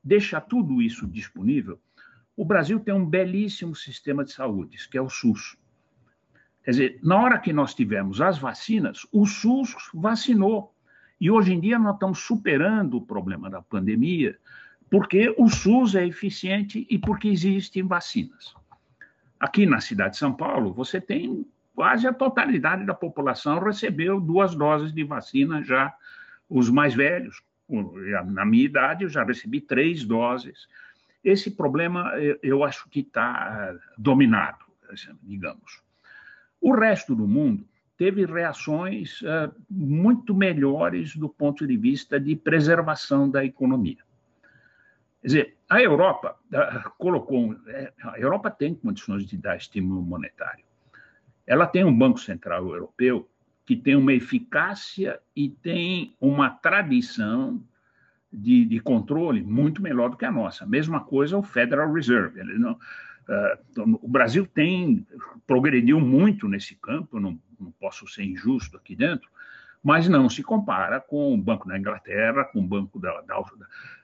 Deixa 0.04 0.38
tudo 0.38 0.82
isso 0.82 1.06
disponível. 1.06 1.80
O 2.36 2.44
Brasil 2.44 2.78
tem 2.78 2.92
um 2.92 3.06
belíssimo 3.06 3.74
sistema 3.74 4.22
de 4.22 4.32
saúde, 4.32 4.76
que 4.90 4.98
é 4.98 5.00
o 5.00 5.08
SUS. 5.08 5.56
Quer 6.62 6.70
dizer, 6.72 7.00
na 7.02 7.16
hora 7.16 7.38
que 7.38 7.54
nós 7.54 7.74
tivemos 7.74 8.20
as 8.20 8.38
vacinas, 8.38 9.06
o 9.10 9.24
SUS 9.24 9.74
vacinou. 9.94 10.74
E 11.18 11.30
hoje 11.30 11.54
em 11.54 11.60
dia 11.60 11.78
nós 11.78 11.94
estamos 11.94 12.18
superando 12.18 12.98
o 12.98 13.06
problema 13.06 13.48
da 13.48 13.62
pandemia, 13.62 14.38
porque 14.90 15.34
o 15.36 15.48
SUS 15.48 15.94
é 15.94 16.06
eficiente 16.06 16.86
e 16.88 16.98
porque 16.98 17.28
existem 17.28 17.82
vacinas. 17.82 18.54
Aqui 19.38 19.66
na 19.66 19.80
cidade 19.80 20.12
de 20.12 20.18
São 20.18 20.32
Paulo, 20.32 20.72
você 20.72 21.00
tem 21.00 21.46
quase 21.74 22.06
a 22.06 22.12
totalidade 22.12 22.84
da 22.84 22.94
população 22.94 23.60
recebeu 23.60 24.20
duas 24.20 24.54
doses 24.54 24.92
de 24.92 25.04
vacina 25.04 25.62
já, 25.62 25.94
os 26.48 26.68
mais 26.70 26.94
velhos. 26.94 27.40
Na 28.26 28.44
minha 28.44 28.64
idade, 28.64 29.04
eu 29.04 29.08
já 29.08 29.22
recebi 29.22 29.60
três 29.60 30.04
doses. 30.04 30.66
Esse 31.22 31.50
problema, 31.50 32.12
eu 32.42 32.64
acho 32.64 32.88
que 32.88 33.00
está 33.00 33.76
dominado, 33.96 34.64
digamos. 35.22 35.82
O 36.60 36.74
resto 36.74 37.14
do 37.14 37.28
mundo 37.28 37.64
teve 37.96 38.24
reações 38.24 39.20
uh, 39.22 39.52
muito 39.68 40.34
melhores 40.34 41.14
do 41.14 41.28
ponto 41.28 41.66
de 41.66 41.76
vista 41.76 42.18
de 42.18 42.34
preservação 42.34 43.28
da 43.28 43.44
economia. 43.44 44.07
Quer 45.20 45.26
dizer, 45.26 45.56
a 45.68 45.82
Europa 45.82 46.36
colocou. 46.96 47.52
Uh, 47.52 47.56
a 48.02 48.18
Europa 48.18 48.50
tem 48.50 48.74
condições 48.74 49.26
de 49.26 49.36
dar 49.36 49.56
estímulo 49.56 50.02
monetário. 50.02 50.64
Ela 51.46 51.66
tem 51.66 51.84
um 51.84 51.96
Banco 51.96 52.20
Central 52.20 52.68
Europeu 52.68 53.28
que 53.64 53.76
tem 53.76 53.96
uma 53.96 54.12
eficácia 54.12 55.20
e 55.36 55.48
tem 55.48 56.16
uma 56.20 56.48
tradição 56.50 57.62
de, 58.32 58.64
de 58.64 58.80
controle 58.80 59.42
muito 59.42 59.82
melhor 59.82 60.10
do 60.10 60.16
que 60.16 60.24
a 60.24 60.32
nossa. 60.32 60.66
Mesma 60.66 61.00
coisa 61.00 61.36
o 61.36 61.42
Federal 61.42 61.92
Reserve. 61.92 62.42
Não, 62.58 62.72
uh, 62.72 63.98
o 64.02 64.08
Brasil 64.08 64.46
tem 64.46 65.06
progrediu 65.46 66.00
muito 66.00 66.46
nesse 66.48 66.76
campo, 66.76 67.18
não, 67.18 67.38
não 67.58 67.70
posso 67.72 68.06
ser 68.06 68.24
injusto 68.24 68.76
aqui 68.76 68.94
dentro, 68.94 69.28
mas 69.82 70.08
não 70.08 70.28
se 70.28 70.42
compara 70.42 71.00
com 71.00 71.34
o 71.34 71.38
Banco 71.38 71.68
da 71.68 71.78
Inglaterra, 71.78 72.44
com 72.44 72.60
o 72.60 72.66
Banco 72.66 72.98
da, 72.98 73.20
da, 73.22 73.38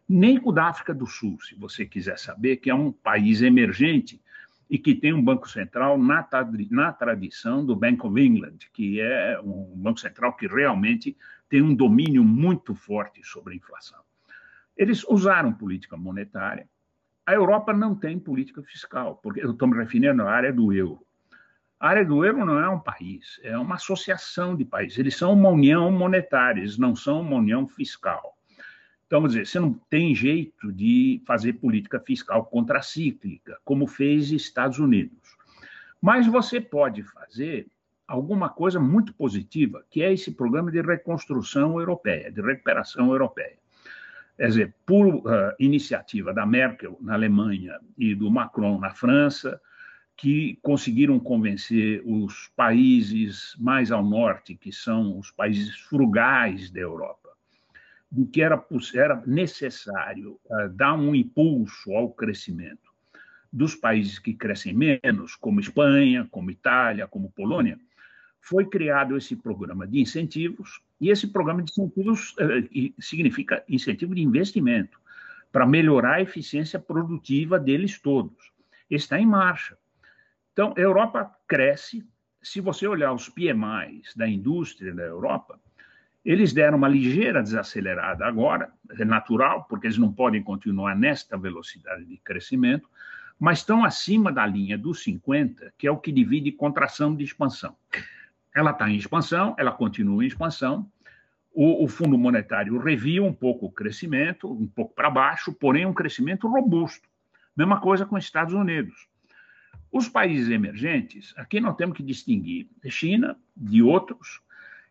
nem 0.09 0.39
com 0.39 0.53
da 0.53 0.67
África 0.67 0.95
do 0.95 1.07
Sul, 1.07 1.39
se 1.41 1.55
você 1.55 1.87
quiser 1.87 2.19
saber, 2.19 2.57
que 2.57 2.71
é 2.71 2.75
um 2.75 2.93
país 2.93 3.43
emergente 3.43 4.21
e 4.69 4.79
que 4.79 4.95
tem 4.95 5.13
um 5.13 5.23
banco 5.23 5.49
central 5.49 5.99
na, 5.99 6.27
na 6.71 6.93
tradição 6.93 7.65
do 7.65 7.77
Bank 7.77 8.05
of 8.07 8.21
England, 8.21 8.59
que 8.73 9.01
é 9.01 9.41
um 9.41 9.75
banco 9.77 10.01
central 10.01 10.35
que 10.35 10.47
realmente 10.47 11.17
tem 11.49 11.63
um 11.63 11.75
domínio 11.75 12.25
muito 12.25 12.75
forte 12.75 13.23
sobre 13.25 13.55
a 13.55 13.57
inflação. 13.57 14.01
Eles 14.77 15.05
usaram 15.05 15.53
política 15.53 15.97
monetária. 15.97 16.69
A 17.27 17.33
Europa 17.33 17.73
não 17.73 17.95
tem 17.95 18.19
política 18.19 18.63
fiscal, 18.63 19.17
porque 19.23 19.41
eu 19.41 19.53
estou 19.53 19.69
me 19.69 19.77
referindo 19.77 20.23
à 20.23 20.31
área 20.31 20.53
do 20.53 20.73
euro. 20.73 21.07
A 21.79 21.89
área 21.89 22.05
do 22.05 22.25
euro 22.25 22.45
não 22.45 22.59
é 22.59 22.69
um 22.69 22.81
país, 22.81 23.41
é 23.43 23.57
uma 23.57 23.77
associação 23.77 24.57
de 24.57 24.65
países. 24.65 24.99
Eles 24.99 25.17
são 25.17 25.33
uma 25.33 25.49
união 25.49 25.91
monetária, 25.91 26.61
eles 26.61 26.79
não 26.79 26.95
são 26.95 27.21
uma 27.21 27.37
união 27.37 27.67
fiscal. 27.69 28.34
Então, 29.07 29.21
vamos 29.21 29.33
dizer, 29.33 29.47
você 29.47 29.61
não 29.61 29.75
tem 29.91 30.15
jeito 30.15 30.73
de 30.73 31.23
fazer 31.27 31.55
política 31.55 32.01
fiscal 32.01 32.45
contracíclica, 32.47 33.59
como 33.65 33.87
fez 33.87 34.31
Estados 34.31 34.79
Unidos. 34.79 35.19
Mas 36.01 36.27
você 36.27 36.61
pode 36.61 37.03
fazer 37.03 37.67
alguma 38.07 38.49
coisa 38.49 38.79
muito 38.79 39.15
positiva, 39.15 39.85
que 39.91 40.03
é 40.03 40.13
esse 40.13 40.33
programa 40.33 40.71
de 40.71 40.81
reconstrução 40.81 41.79
europeia, 41.79 42.31
de 42.31 42.41
recuperação 42.41 43.11
europeia. 43.11 43.57
Quer 44.37 44.49
dizer, 44.49 44.75
por 44.85 45.07
uh, 45.07 45.23
iniciativa 45.59 46.35
da 46.35 46.45
Merkel 46.45 46.99
na 47.01 47.15
Alemanha 47.15 47.79
e 47.97 48.15
do 48.15 48.31
Macron 48.31 48.81
na 48.81 48.91
França, 48.91 49.61
que 50.17 50.59
conseguiram 50.63 51.19
convencer 51.19 52.03
os 52.05 52.51
países 52.57 53.55
mais 53.59 53.91
ao 53.91 54.05
norte, 54.05 54.55
que 54.55 54.73
são 54.73 55.19
os 55.19 55.31
países 55.31 55.77
frugais 55.77 56.71
da 56.71 56.81
Europa, 56.81 57.24
de 58.15 58.25
que 58.27 58.41
era, 58.41 58.65
era 58.95 59.23
necessário 59.27 60.39
uh, 60.45 60.69
dar 60.71 60.95
um 60.95 61.15
impulso 61.15 61.93
ao 61.93 62.11
crescimento 62.11 62.95
dos 63.53 63.75
países 63.75 64.19
que 64.19 64.35
crescem 64.35 64.73
menos, 64.73 65.35
como 65.35 65.61
Espanha, 65.61 66.27
como 66.31 66.51
Itália, 66.51 67.09
como 67.09 67.33
Polônia, 67.33 67.79
foi 68.41 68.67
criado 68.67 69.17
esse 69.17 69.35
programa 69.35 69.87
de 69.87 70.01
incentivos, 70.01 70.81
e 71.01 71.11
esse 71.11 71.27
programa 71.27 71.63
de 71.63 71.73
incentivos 71.73 72.33
uh, 72.33 72.95
significa 73.01 73.65
incentivo 73.69 74.15
de 74.15 74.23
investimento, 74.23 75.01
para 75.51 75.67
melhorar 75.67 76.15
a 76.15 76.23
eficiência 76.23 76.79
produtiva 76.79 77.59
deles 77.59 78.01
todos. 78.01 78.53
Está 78.91 79.21
em 79.21 79.27
marcha. 79.27 79.77
Então, 80.53 80.75
a 80.77 80.81
Europa 80.81 81.33
cresce. 81.49 82.05
Se 82.43 82.61
você 82.61 82.87
olhar 82.87 83.13
os 83.13 83.29
PMIs 83.29 84.15
da 84.17 84.29
indústria 84.29 84.93
da 84.93 85.05
Europa, 85.05 85.61
eles 86.25 86.53
deram 86.53 86.79
uma 86.79 86.89
ligeira 86.89 87.43
desacelerada 87.43 88.25
agora, 88.25 88.73
é 88.99 89.05
natural, 89.05 89.65
porque 89.65 89.87
eles 89.87 89.99
não 89.99 90.11
podem 90.11 90.43
continuar 90.43 90.97
nesta 90.97 91.37
velocidade 91.37 92.05
de 92.05 92.17
crescimento, 92.17 92.89
mas 93.39 93.59
estão 93.59 93.85
acima 93.85 94.33
da 94.33 94.47
linha 94.47 94.79
dos 94.79 95.03
50, 95.03 95.75
que 95.77 95.87
é 95.87 95.91
o 95.91 95.99
que 95.99 96.11
divide 96.11 96.51
contração 96.53 97.15
de 97.15 97.25
expansão. 97.25 97.77
Ela 98.55 98.71
está 98.71 98.89
em 98.89 98.97
expansão, 98.97 99.55
ela 99.59 99.73
continua 99.73 100.25
em 100.25 100.29
expansão. 100.29 100.89
O, 101.53 101.85
o 101.85 101.89
Fundo 101.89 102.17
Monetário 102.17 102.79
reviu 102.79 103.25
um 103.27 103.33
pouco 103.33 103.67
o 103.67 103.73
crescimento, 103.73 104.51
um 104.51 104.67
pouco 104.67 104.95
para 104.95 105.11
baixo, 105.11 105.53
porém 105.53 105.85
um 105.85 105.93
crescimento 105.93 106.49
robusto. 106.49 107.09
Mesma 107.57 107.81
coisa 107.81 108.07
com 108.07 108.17
os 108.17 108.25
Estados 108.25 108.55
Unidos. 108.55 109.09
Os 109.93 110.09
países 110.09 110.49
emergentes, 110.49 111.33
aqui 111.37 111.61
nós 111.61 111.77
temos 111.77 111.97
que 111.97 112.03
distinguir 112.03 112.69
China 112.89 113.37
de 113.57 113.83
outros, 113.83 114.41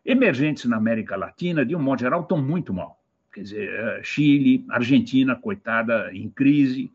Emergentes 0.04 0.66
na 0.66 0.76
América 0.76 1.16
Latina, 1.16 1.64
de 1.64 1.74
um 1.74 1.80
modo 1.80 2.00
geral, 2.00 2.22
estão 2.22 2.40
muito 2.40 2.74
mal. 2.74 3.02
Quer 3.32 3.42
dizer, 3.42 3.68
eh, 3.68 4.00
Chile, 4.02 4.64
Argentina, 4.68 5.34
coitada, 5.34 6.10
em 6.12 6.28
crise, 6.28 6.92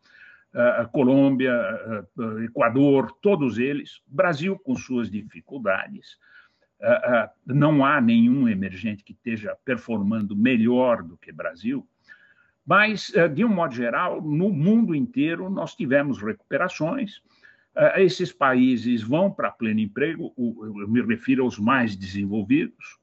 eh, 0.54 0.88
Colômbia, 0.92 1.52
eh, 1.52 2.44
Equador, 2.46 3.12
todos 3.22 3.58
eles, 3.58 4.02
Brasil 4.08 4.58
com 4.58 4.76
suas 4.76 5.10
dificuldades. 5.10 6.18
Não 7.46 7.84
há 7.84 8.00
nenhum 8.00 8.48
emergente 8.48 9.04
que 9.04 9.12
esteja 9.12 9.54
performando 9.66 10.34
melhor 10.34 11.04
do 11.04 11.18
que 11.18 11.30
Brasil, 11.30 11.86
mas, 12.66 13.12
de 13.36 13.44
um 13.44 13.50
modo 13.50 13.76
geral, 13.76 14.22
no 14.22 14.50
mundo 14.50 14.96
inteiro, 14.96 15.50
nós 15.50 15.76
tivemos 15.76 16.22
recuperações 16.22 17.22
esses 17.98 18.32
países 18.32 19.02
vão 19.02 19.32
para 19.32 19.52
pleno 19.52 19.80
emprego, 19.80 20.34
eu 20.38 20.88
me 20.88 21.02
refiro 21.02 21.44
aos 21.44 21.58
mais 21.58 21.96
desenvolvidos. 21.96 22.99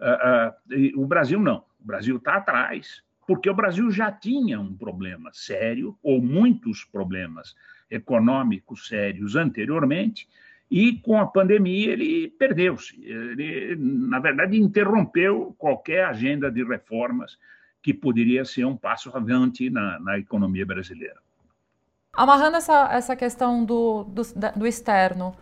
Uh, 0.00 1.00
o 1.00 1.06
Brasil 1.06 1.40
não. 1.40 1.64
O 1.80 1.86
Brasil 1.86 2.16
está 2.16 2.36
atrás, 2.36 3.02
porque 3.26 3.48
o 3.50 3.54
Brasil 3.54 3.90
já 3.90 4.10
tinha 4.12 4.60
um 4.60 4.74
problema 4.74 5.30
sério, 5.32 5.96
ou 6.02 6.20
muitos 6.20 6.84
problemas 6.84 7.54
econômicos 7.90 8.88
sérios 8.88 9.36
anteriormente, 9.36 10.28
e 10.70 10.94
com 10.94 11.18
a 11.18 11.26
pandemia 11.26 11.92
ele 11.92 12.28
perdeu-se. 12.28 13.00
Ele, 13.04 13.76
na 13.76 14.18
verdade, 14.18 14.58
interrompeu 14.58 15.54
qualquer 15.58 16.04
agenda 16.04 16.50
de 16.50 16.64
reformas 16.64 17.38
que 17.80 17.94
poderia 17.94 18.44
ser 18.44 18.64
um 18.64 18.76
passo 18.76 19.16
avante 19.16 19.70
na, 19.70 20.00
na 20.00 20.18
economia 20.18 20.66
brasileira. 20.66 21.20
Amarrando 22.12 22.56
essa, 22.56 22.88
essa 22.92 23.14
questão 23.14 23.64
do, 23.64 24.04
do, 24.04 24.22
do 24.56 24.66
externo, 24.66 25.36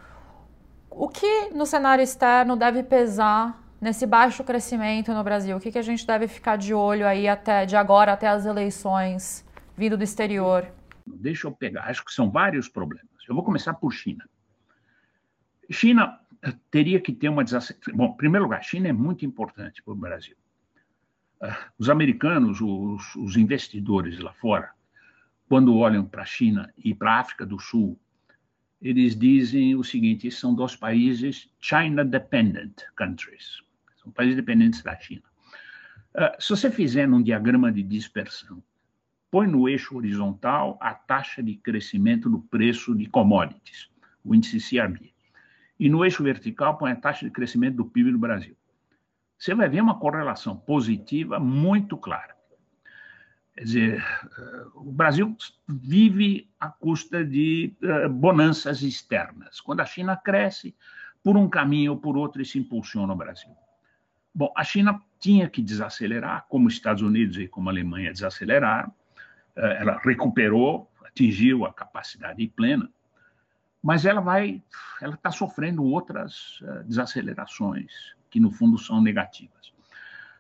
o 0.91 1.09
que 1.09 1.51
no 1.55 1.65
cenário 1.65 2.03
externo 2.03 2.57
deve 2.57 2.83
pesar 2.83 3.64
nesse 3.85 4.07
baixo 4.07 4.43
crescimento 4.43 5.13
no 5.13 5.23
Brasil? 5.23 5.55
O 5.55 5.61
que, 5.61 5.71
que 5.71 5.79
a 5.79 5.83
gente 5.83 6.07
deve 6.07 6.27
ficar 6.27 6.57
de 6.57 6.73
olho 6.73 7.07
aí 7.07 7.29
até 7.29 7.67
de 7.67 7.77
agora 7.77 8.15
até 8.15 8.27
as 8.27 8.47
eleições 8.47 9.47
vindo 9.77 9.95
do 9.95 10.03
exterior? 10.03 10.67
Deixa 11.07 11.47
eu 11.47 11.53
pegar, 11.53 11.83
acho 11.85 12.03
que 12.03 12.11
são 12.11 12.31
vários 12.31 12.67
problemas. 12.67 13.11
Eu 13.29 13.35
vou 13.35 13.45
começar 13.45 13.75
por 13.75 13.93
China. 13.93 14.27
China 15.71 16.19
eh, 16.43 16.55
teria 16.71 16.99
que 16.99 17.13
ter 17.13 17.29
uma 17.29 17.45
desaceleração. 17.45 17.95
Bom, 17.95 18.07
em 18.07 18.17
primeiro 18.17 18.45
lugar, 18.45 18.65
China 18.65 18.89
é 18.89 18.93
muito 18.93 19.27
importante 19.27 19.83
para 19.83 19.93
o 19.93 19.97
Brasil. 19.97 20.37
Eh, 21.43 21.57
os 21.79 21.91
americanos, 21.91 22.63
os, 22.63 23.15
os 23.17 23.37
investidores 23.37 24.19
lá 24.19 24.33
fora, 24.33 24.71
quando 25.47 25.77
olham 25.77 26.07
para 26.07 26.23
a 26.23 26.27
China 26.27 26.73
e 26.79 26.95
para 26.95 27.13
a 27.13 27.21
África 27.21 27.45
do 27.45 27.59
Sul, 27.59 27.99
eles 28.81 29.15
dizem 29.15 29.75
o 29.75 29.85
seguinte: 29.85 30.31
são 30.31 30.55
dois 30.55 30.75
países 30.75 31.51
China 31.61 32.03
dependent 32.03 32.83
countries, 32.97 33.63
são 34.05 34.13
países 34.13 34.37
dependentes 34.37 34.83
da 34.83 34.97
China. 34.97 35.25
Uh, 36.15 36.41
se 36.41 36.51
você 36.51 36.71
fizer 36.71 37.09
num 37.09 37.21
diagrama 37.21 37.73
de 37.73 37.83
dispersão, 37.83 38.63
põe 39.31 39.49
no 39.49 39.69
eixo 39.69 39.97
horizontal 39.97 40.79
a 40.81 40.95
taxa 40.95 41.43
de 41.43 41.57
crescimento 41.57 42.31
do 42.31 42.39
preço 42.39 42.95
de 42.95 43.07
commodities, 43.07 43.91
o 44.23 44.33
índice 44.33 44.59
CRB 44.61 45.15
e 45.79 45.89
no 45.89 46.05
eixo 46.05 46.23
vertical 46.23 46.77
põe 46.77 46.93
a 46.93 46.97
taxa 46.97 47.25
de 47.25 47.31
crescimento 47.31 47.77
do 47.77 47.85
PIB 47.85 48.13
do 48.13 48.19
Brasil. 48.19 48.57
Você 49.39 49.55
vai 49.55 49.69
ver 49.69 49.83
uma 49.83 49.99
correlação 49.99 50.57
positiva 50.57 51.39
muito 51.41 51.97
clara. 51.97 52.35
Quer 53.55 53.65
dizer, 53.65 54.05
eh, 54.39 54.65
o 54.75 54.93
Brasil 54.93 55.37
vive 55.69 56.51
à 56.59 56.69
custa 56.69 57.25
de 57.25 57.77
eh, 57.83 58.09
bonanças 58.09 58.83
externas. 58.83 59.61
Quando 59.61 59.81
a 59.81 59.87
China 59.87 60.17
cresce, 60.17 60.75
por 61.23 61.37
um 61.37 61.49
caminho 61.49 61.93
ou 61.93 61.99
por 61.99 62.17
outro, 62.17 62.43
isso 62.43 62.59
impulsiona 62.59 63.13
o 63.13 63.17
Brasil. 63.17 63.51
Bom, 64.35 64.53
a 64.57 64.65
China 64.65 65.01
tinha 65.21 65.49
que 65.49 65.63
desacelerar, 65.63 66.47
como 66.49 66.67
os 66.67 66.75
Estados 66.75 67.03
Unidos 67.03 67.39
e 67.39 67.47
como 67.47 67.69
a 67.69 67.73
Alemanha 67.73 68.13
desaceleraram. 68.13 68.93
Eh, 69.57 69.79
ela 69.81 70.01
recuperou, 70.05 70.91
atingiu 71.05 71.65
a 71.65 71.73
capacidade 71.73 72.47
plena 72.49 72.91
mas 73.85 74.07
ela 74.07 74.23
vai, 74.23 74.63
ela 75.03 75.15
está 75.15 75.31
sofrendo 75.31 75.85
outras 75.85 76.59
uh, 76.63 76.83
desacelerações 76.85 78.17
que 78.31 78.41
no 78.41 78.51
fundo 78.51 78.79
são 78.79 78.99
negativas. 78.99 79.75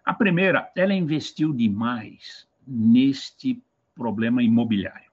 A 0.02 0.14
primeira, 0.14 0.72
ela 0.74 0.94
investiu 0.94 1.52
demais 1.52 2.48
neste 2.66 3.62
problema 3.94 4.42
imobiliário. 4.42 5.10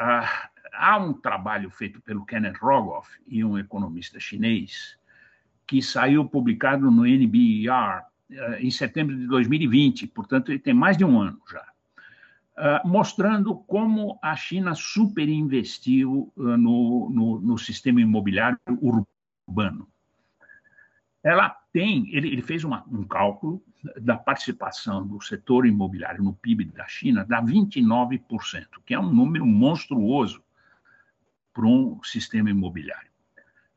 Uh, 0.00 0.48
há 0.72 0.96
um 0.96 1.12
trabalho 1.12 1.68
feito 1.68 2.00
pelo 2.00 2.24
Kenneth 2.24 2.56
Rogoff 2.58 3.10
e 3.26 3.44
um 3.44 3.58
economista 3.58 4.18
chinês 4.18 4.98
que 5.70 5.80
saiu 5.80 6.24
publicado 6.24 6.90
no 6.90 7.04
NBER 7.06 7.70
uh, 7.70 8.54
em 8.58 8.72
setembro 8.72 9.16
de 9.16 9.24
2020, 9.28 10.08
portanto 10.08 10.50
ele 10.50 10.58
tem 10.58 10.74
mais 10.74 10.96
de 10.96 11.04
um 11.04 11.20
ano 11.20 11.40
já 11.48 11.64
ah, 12.56 12.82
mostrando 12.84 13.54
como 13.54 14.18
a 14.20 14.36
China 14.36 14.74
superinvestiu 14.74 16.30
uh, 16.36 16.56
no, 16.58 17.08
no, 17.08 17.40
no, 17.40 17.56
sistema 17.56 18.02
imobiliário 18.02 18.58
urbano. 19.48 19.88
Ela 21.24 21.56
tem, 21.72 22.14
ele, 22.14 22.28
ele 22.28 22.42
fez 22.42 22.62
uma, 22.62 22.84
um 22.90 23.04
cálculo 23.04 23.62
da 23.98 24.16
participação 24.16 25.06
do 25.06 25.22
setor 25.22 25.64
imobiliário 25.64 26.22
no 26.22 26.34
PIB 26.34 26.66
da 26.66 26.86
China, 26.86 27.24
dá 27.24 27.40
29%, 27.40 28.66
que 28.84 28.92
é 28.92 28.98
um 28.98 29.10
número 29.10 29.46
monstruoso 29.46 30.42
para 31.54 31.64
um 31.64 32.02
sistema 32.02 32.50
imobiliário. 32.50 33.09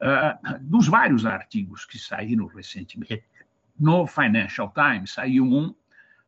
Uh, 0.04 0.60
dos 0.60 0.88
vários 0.88 1.26
artigos 1.26 1.86
que 1.86 1.98
saíram 1.98 2.46
recentemente, 2.48 3.24
no 3.80 4.06
Financial 4.06 4.72
Times 4.74 5.14
saiu 5.14 5.46
um 5.46 5.74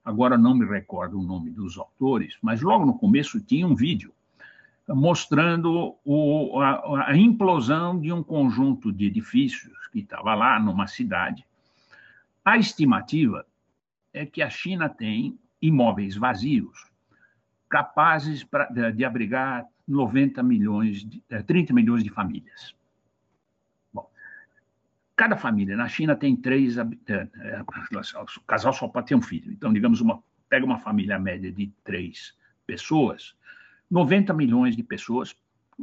agora 0.05 0.38
não 0.38 0.55
me 0.55 0.65
recordo 0.65 1.19
o 1.19 1.23
nome 1.23 1.49
dos 1.49 1.77
autores, 1.77 2.38
mas 2.41 2.61
logo 2.61 2.85
no 2.85 2.97
começo 2.97 3.41
tinha 3.41 3.67
um 3.67 3.75
vídeo 3.75 4.13
mostrando 4.88 5.97
o, 6.05 6.59
a, 6.61 7.09
a, 7.09 7.17
implosão 7.17 7.99
de 7.99 8.13
um 8.13 8.21
conjunto 8.21 8.91
de 8.91 9.07
edifícios 9.07 9.88
que 9.91 9.99
estava 9.99 10.35
lá 10.35 10.59
numa 10.59 10.85
cidade. 10.85 11.43
A 12.43 12.55
estimativa 12.57 13.45
é 14.13 14.27
que 14.27 14.43
a 14.43 14.49
China 14.49 14.88
tem 14.88 15.39
imóveis 15.59 16.15
vazios 16.15 16.85
capazes 17.67 18.43
pra, 18.43 18.65
de, 18.65 18.91
de 18.91 19.03
abrigar 19.03 19.65
90 19.88 20.43
milhões, 20.43 21.03
de, 21.03 21.19
30 21.21 21.71
eh, 21.71 21.73
milhões 21.73 22.03
de 22.03 22.11
famílias. 22.11 22.75
Cada 25.15 25.38
família 25.38 25.78
na 25.78 25.88
China 25.88 26.15
tem 26.15 26.36
três 26.36 26.78
habitantes. 26.78 27.39
É, 27.41 27.62
o 27.62 28.41
casal 28.45 28.73
só 28.73 28.88
pode 28.88 29.08
ter 29.08 29.15
um 29.15 29.21
filho. 29.21 29.51
Então, 29.51 29.71
digamos, 29.71 30.01
uma, 30.01 30.21
pega 30.49 30.65
uma 30.65 30.80
família 30.80 31.17
média 31.17 31.51
de 31.51 31.71
três 31.84 32.38
pessoas, 32.65 33.36
90 33.89 34.34
milhões 34.34 34.75
de 34.75 34.84
pessoas, 34.84 35.36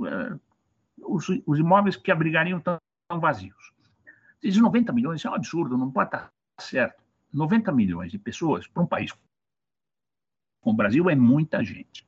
é, 0.06 0.36
os, 0.98 1.28
os, 1.46 1.58
imóveis 1.58 1.96
que 1.96 2.10
abrigariam 2.10 2.58
estão, 2.58 2.78
vazios. 3.20 3.72
Diz 4.42 4.56
90 4.56 4.92
milhões, 4.92 5.24
é 5.24 5.30
um 5.30 5.34
absurdo, 5.34 5.76
não 5.76 5.90
pode 5.90 6.08
estar 6.08 6.30
certo. 6.58 7.02
90 7.32 7.72
milhões 7.72 8.10
de 8.10 8.18
pessoas 8.18 8.66
para 8.66 8.82
um 8.82 8.86
país 8.86 9.12
como 10.62 10.74
o 10.74 10.76
Brasil 10.76 11.10
é 11.10 11.14
muita 11.14 11.62
gente. 11.62 12.06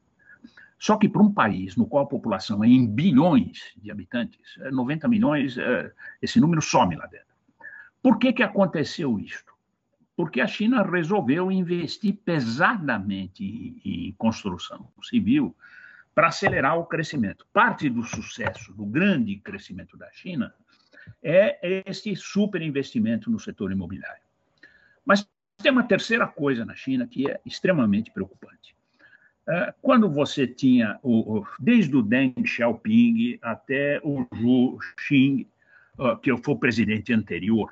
Só 0.84 0.98
que 0.98 1.08
para 1.08 1.22
um 1.22 1.32
país 1.32 1.76
no 1.76 1.86
qual 1.86 2.04
a 2.04 2.06
população 2.06 2.62
é 2.62 2.68
em 2.68 2.86
bilhões 2.86 3.72
de 3.74 3.90
habitantes, 3.90 4.38
90 4.70 5.06
é, 5.06 5.08
milhões, 5.08 5.56
é, 5.56 5.90
esse 6.20 6.38
número 6.38 6.60
some 6.60 6.94
lá 6.94 7.06
dentro. 7.06 7.34
Por 8.02 8.18
que, 8.18 8.34
que 8.34 8.42
aconteceu 8.42 9.18
isto? 9.18 9.54
Porque 10.14 10.42
a 10.42 10.46
China 10.46 10.82
resolveu 10.82 11.50
investir 11.50 12.18
pesadamente 12.22 13.80
em 13.82 14.12
construção 14.18 14.86
civil 15.02 15.56
para 16.14 16.28
acelerar 16.28 16.78
o 16.78 16.84
crescimento. 16.84 17.46
Parte 17.50 17.88
do 17.88 18.02
sucesso, 18.02 18.70
do 18.74 18.84
grande 18.84 19.36
crescimento 19.36 19.96
da 19.96 20.12
China, 20.12 20.52
é 21.22 21.82
esse 21.88 22.14
superinvestimento 22.14 23.30
no 23.30 23.40
setor 23.40 23.72
imobiliário. 23.72 24.22
Mas 25.02 25.26
tem 25.56 25.72
uma 25.72 25.84
terceira 25.84 26.26
coisa 26.26 26.62
na 26.62 26.74
China 26.74 27.06
que 27.06 27.30
é 27.30 27.40
extremamente 27.46 28.10
preocupante. 28.10 28.76
É, 29.46 29.74
quando 29.82 30.10
você 30.10 30.46
tinha, 30.46 30.98
o, 31.02 31.44
desde 31.58 31.94
o 31.96 32.02
Deng 32.02 32.34
Xiaoping 32.44 33.38
até 33.42 34.00
o 34.02 34.26
Zhu 34.34 34.78
Xing, 34.98 35.46
que 36.22 36.36
foi 36.38 36.54
o 36.54 36.58
presidente 36.58 37.12
anterior, 37.12 37.70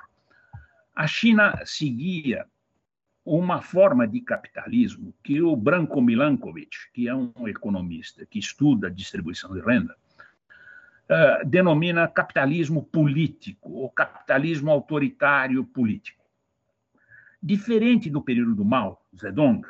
a 0.95 1.07
China 1.07 1.59
seguia 1.65 2.45
uma 3.25 3.61
forma 3.61 4.07
de 4.07 4.19
capitalismo 4.21 5.13
que 5.23 5.41
o 5.41 5.55
Branko 5.55 6.01
Milankovitch, 6.01 6.91
que 6.93 7.07
é 7.07 7.15
um 7.15 7.47
economista 7.47 8.25
que 8.25 8.37
estuda 8.37 8.87
a 8.87 8.91
distribuição 8.91 9.53
de 9.53 9.61
renda, 9.61 9.95
uh, 11.09 11.47
denomina 11.47 12.07
capitalismo 12.07 12.83
político, 12.83 13.71
ou 13.71 13.89
capitalismo 13.89 14.69
autoritário 14.69 15.63
político. 15.63 16.21
Diferente 17.41 18.09
do 18.09 18.21
período 18.21 18.55
do 18.55 18.65
Mao 18.65 19.01
Zedong, 19.17 19.65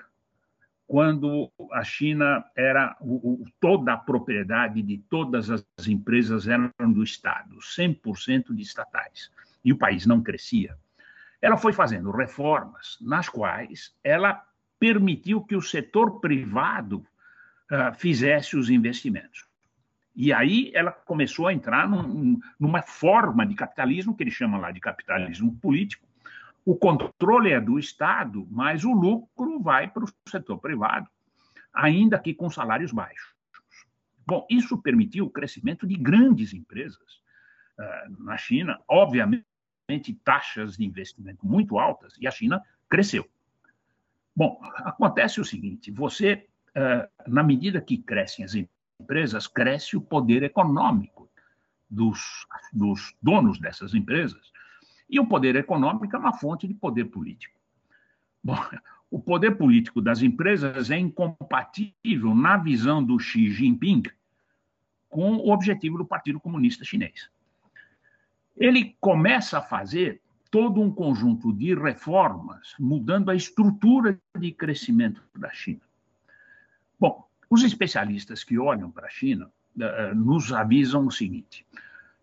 quando 0.87 1.51
a 1.71 1.83
China 1.83 2.43
era 2.55 2.95
o, 3.01 3.45
toda 3.59 3.93
a 3.93 3.97
propriedade 3.97 4.81
de 4.81 4.97
todas 5.09 5.49
as 5.49 5.63
empresas 5.87 6.47
eram 6.47 6.71
do 6.91 7.03
Estado, 7.03 7.57
100% 7.57 8.53
de 8.53 8.61
estatais, 8.61 9.31
e 9.63 9.71
o 9.71 9.77
país 9.77 10.05
não 10.05 10.21
crescia. 10.21 10.77
Ela 11.41 11.57
foi 11.57 11.73
fazendo 11.73 12.11
reformas 12.11 12.97
nas 13.01 13.27
quais 13.27 13.93
ela 14.03 14.43
permitiu 14.79 15.41
que 15.41 15.55
o 15.55 15.61
setor 15.61 16.19
privado 16.19 17.05
uh, 17.71 17.93
fizesse 17.95 18.57
os 18.57 18.69
investimentos. 18.69 19.45
E 20.15 20.31
aí 20.31 20.71
ela 20.75 20.91
começou 20.91 21.47
a 21.47 21.53
entrar 21.53 21.89
num, 21.89 22.39
numa 22.59 22.81
forma 22.81 23.45
de 23.45 23.55
capitalismo 23.55 24.15
que 24.15 24.23
ele 24.23 24.31
chama 24.31 24.57
lá 24.57 24.71
de 24.71 24.79
capitalismo 24.79 25.57
político, 25.59 26.07
o 26.65 26.75
controle 26.75 27.51
é 27.51 27.59
do 27.59 27.77
Estado, 27.77 28.47
mas 28.49 28.83
o 28.83 28.91
lucro 28.91 29.59
vai 29.59 29.89
para 29.89 30.03
o 30.03 30.09
setor 30.29 30.57
privado, 30.59 31.07
ainda 31.73 32.19
que 32.19 32.33
com 32.33 32.49
salários 32.49 32.91
baixos. 32.91 33.33
Bom, 34.25 34.47
isso 34.49 34.77
permitiu 34.81 35.25
o 35.25 35.29
crescimento 35.29 35.85
de 35.85 35.95
grandes 35.95 36.53
empresas 36.53 37.21
uh, 37.77 38.23
na 38.23 38.37
China, 38.37 38.79
obviamente 38.87 39.45
taxas 40.23 40.77
de 40.77 40.85
investimento 40.85 41.45
muito 41.45 41.77
altas, 41.77 42.13
e 42.19 42.25
a 42.25 42.31
China 42.31 42.63
cresceu. 42.89 43.27
Bom, 44.35 44.59
acontece 44.77 45.41
o 45.41 45.45
seguinte: 45.45 45.91
você, 45.91 46.47
uh, 46.69 47.29
na 47.29 47.43
medida 47.43 47.81
que 47.81 47.97
crescem 47.97 48.45
as 48.45 48.55
empresas, 48.99 49.47
cresce 49.47 49.97
o 49.97 50.01
poder 50.01 50.43
econômico 50.43 51.29
dos, 51.89 52.47
dos 52.71 53.13
donos 53.21 53.59
dessas 53.59 53.93
empresas. 53.93 54.51
E 55.09 55.19
o 55.19 55.27
poder 55.27 55.55
econômico 55.55 56.15
é 56.15 56.19
uma 56.19 56.33
fonte 56.33 56.67
de 56.67 56.73
poder 56.73 57.05
político. 57.05 57.59
Bom, 58.43 58.57
o 59.09 59.19
poder 59.19 59.51
político 59.51 60.01
das 60.01 60.21
empresas 60.21 60.89
é 60.89 60.97
incompatível, 60.97 62.33
na 62.33 62.57
visão 62.57 63.03
do 63.03 63.19
Xi 63.19 63.49
Jinping, 63.51 64.03
com 65.07 65.35
o 65.35 65.51
objetivo 65.51 65.97
do 65.97 66.05
Partido 66.05 66.39
Comunista 66.39 66.83
Chinês. 66.83 67.29
Ele 68.57 68.95
começa 68.99 69.59
a 69.59 69.61
fazer 69.61 70.21
todo 70.49 70.81
um 70.81 70.91
conjunto 70.91 71.53
de 71.53 71.73
reformas, 71.73 72.75
mudando 72.79 73.29
a 73.29 73.35
estrutura 73.35 74.19
de 74.37 74.51
crescimento 74.51 75.23
da 75.35 75.51
China. 75.51 75.81
Bom, 76.99 77.27
os 77.49 77.63
especialistas 77.63 78.43
que 78.43 78.57
olham 78.57 78.89
para 78.89 79.07
a 79.07 79.09
China 79.09 79.51
uh, 79.75 80.15
nos 80.15 80.51
avisam 80.51 81.05
o 81.05 81.11
seguinte: 81.11 81.65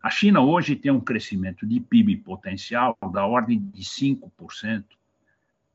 a 0.02 0.08
China 0.08 0.40
hoje 0.40 0.76
tem 0.76 0.90
um 0.90 1.00
crescimento 1.00 1.66
de 1.66 1.78
PIB 1.78 2.16
potencial 2.18 2.96
da 3.12 3.26
ordem 3.26 3.58
de 3.58 3.82
5%, 3.82 4.84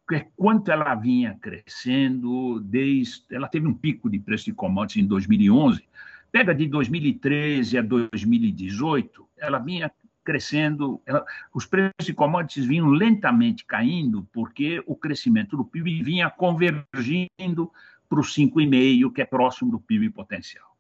que 0.08 0.16
é 0.16 0.28
quanto 0.36 0.72
ela 0.72 0.96
vinha 0.96 1.38
crescendo 1.40 2.60
desde. 2.60 3.24
Ela 3.32 3.48
teve 3.48 3.68
um 3.68 3.74
pico 3.74 4.10
de 4.10 4.20
preço 4.20 4.46
de 4.46 4.54
commodities 4.54 5.04
em 5.04 5.08
2011. 5.08 5.88
Pega 6.32 6.54
de 6.54 6.68
2013 6.68 7.78
a 7.78 7.82
2018, 7.82 9.28
ela 9.38 9.60
vinha 9.60 9.92
crescendo, 10.24 11.00
ela, 11.06 11.24
os 11.54 11.66
preços 11.66 12.04
de 12.04 12.14
commodities 12.14 12.66
vinham 12.66 12.90
lentamente 12.90 13.64
caindo, 13.64 14.28
porque 14.34 14.84
o 14.88 14.96
crescimento 14.96 15.56
do 15.56 15.64
PIB 15.64 16.04
vinha 16.04 16.30
convergindo 16.32 17.72
para 18.10 18.20
o 18.20 18.24
5,5%, 18.24 19.14
que 19.14 19.22
é 19.22 19.26
próximo 19.26 19.72
do 19.72 19.80
PIB 19.80 20.10
potencial. 20.10 20.75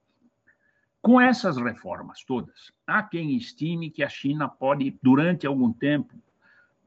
Com 1.05 1.21
essas 1.21 1.55
reformas 1.57 2.23
todas, 2.23 2.71
há 2.87 3.03
quem 3.03 3.37
estime 3.37 3.91
que 3.91 4.01
a 4.01 4.09
China 4.09 4.49
pode, 4.49 4.97
durante 5.03 5.45
algum 5.45 5.71
tempo, 5.71 6.19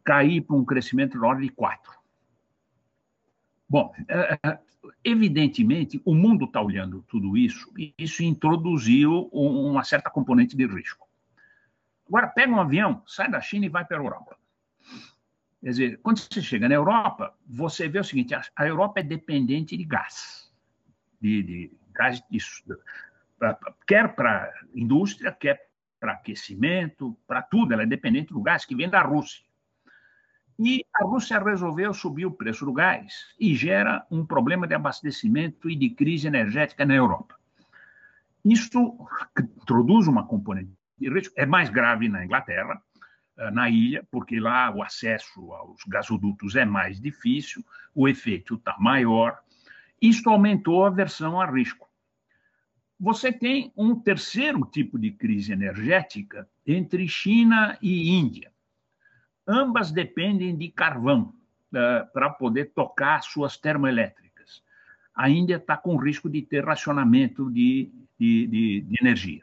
cair 0.03 0.41
para 0.41 0.57
um 0.57 0.65
crescimento 0.65 1.21
da 1.21 1.25
ordem 1.25 1.47
de 1.47 1.55
4%. 1.55 1.79
Bom, 3.69 3.95
é, 4.09 4.37
é, 4.45 4.59
evidentemente, 5.05 6.03
o 6.05 6.17
mundo 6.17 6.47
está 6.47 6.61
olhando 6.61 7.05
tudo 7.07 7.37
isso, 7.37 7.73
e 7.79 7.95
isso 7.97 8.25
introduziu 8.25 9.29
uma 9.33 9.85
certa 9.85 10.11
componente 10.11 10.57
de 10.57 10.67
risco. 10.67 11.07
Agora, 12.09 12.27
pega 12.27 12.53
um 12.53 12.61
avião, 12.61 13.01
sai 13.07 13.31
da 13.31 13.41
China 13.41 13.67
e 13.67 13.69
vai 13.69 13.85
para 13.85 13.99
a 13.99 14.01
Europa. 14.01 14.37
Quer 15.61 15.71
dizer, 15.71 16.01
quando 16.03 16.19
você 16.19 16.43
chega 16.43 16.69
na 16.69 16.75
Europa, 16.75 17.33
você 17.47 17.89
vê 17.89 18.01
o 18.01 18.05
seguinte: 18.05 18.35
a 18.35 18.67
Europa 18.67 18.99
é 18.99 19.05
dependente 19.05 19.77
de 19.77 19.85
gás, 19.85 20.53
de, 21.21 21.41
de 21.45 21.73
gás 21.95 22.21
de, 22.29 22.39
pra, 23.39 23.59
quer 23.87 24.15
para 24.15 24.53
indústria, 24.75 25.33
quer 25.33 25.69
para 25.99 26.13
aquecimento, 26.13 27.17
para 27.27 27.43
tudo. 27.43 27.73
Ela 27.73 27.83
é 27.83 27.87
dependente 27.87 28.33
do 28.33 28.43
gás 28.43 28.65
que 28.65 28.75
vem 28.75 28.89
da 28.89 29.03
Rússia. 29.03 29.43
E 30.59 30.85
a 30.93 31.05
Rússia 31.05 31.39
resolveu 31.39 31.95
subir 31.95 32.27
o 32.27 32.33
preço 32.33 32.65
do 32.65 32.73
gás 32.73 33.13
e 33.39 33.55
gera 33.55 34.05
um 34.11 34.27
problema 34.27 34.67
de 34.67 34.75
abastecimento 34.75 35.71
e 35.71 35.77
de 35.77 35.91
crise 35.91 36.27
energética 36.27 36.85
na 36.85 36.95
Europa. 36.95 37.37
Isso 38.45 38.99
introduz 39.39 40.09
uma 40.09 40.27
componente 40.27 40.73
de 40.99 41.09
risco. 41.09 41.33
É 41.37 41.47
mais 41.47 41.71
grave 41.71 42.09
na 42.09 42.25
Inglaterra, 42.25 42.83
eh, 43.37 43.51
na 43.53 43.71
ilha, 43.71 44.05
porque 44.11 44.41
lá 44.41 44.75
o 44.75 44.83
acesso 44.83 45.53
aos 45.53 45.83
gasodutos 45.87 46.57
é 46.57 46.65
mais 46.65 47.01
difícil, 47.01 47.65
o 47.95 48.09
efeito 48.09 48.55
está 48.55 48.77
maior. 48.81 49.39
Isto 50.03 50.31
aumentou 50.31 50.85
a 50.85 50.89
aversão 50.89 51.41
a 51.41 51.47
risco. 51.47 51.88
Você 53.01 53.31
tem 53.31 53.73
um 53.77 53.95
terceiro 53.95 54.65
tipo 54.65 54.99
de 54.99 55.13
crise 55.13 55.53
energética 55.53 56.49
entre 56.67 57.07
China 57.07 57.79
e 57.81 58.11
Índia. 58.11 58.51
Ambas 59.47 59.93
dependem 59.93 60.57
de 60.57 60.69
carvão 60.69 61.33
uh, 61.73 62.13
para 62.13 62.29
poder 62.29 62.73
tocar 62.75 63.23
suas 63.23 63.57
termoelétricas. 63.57 64.63
A 65.15 65.31
Índia 65.31 65.57
está 65.57 65.77
com 65.77 65.97
risco 65.97 66.29
de 66.29 66.43
ter 66.43 66.65
racionamento 66.65 67.49
de, 67.51 67.91
de, 68.19 68.47
de, 68.49 68.81
de 68.81 68.97
energia. 69.01 69.43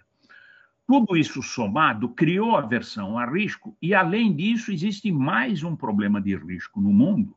Tudo 0.85 1.15
isso 1.15 1.41
somado 1.41 2.09
criou 2.09 2.57
aversão 2.57 3.17
a 3.17 3.25
risco, 3.25 3.75
e, 3.81 3.95
além 3.95 4.35
disso, 4.35 4.71
existe 4.71 5.11
mais 5.11 5.63
um 5.63 5.75
problema 5.75 6.21
de 6.21 6.35
risco 6.35 6.79
no 6.79 6.93
mundo, 6.93 7.35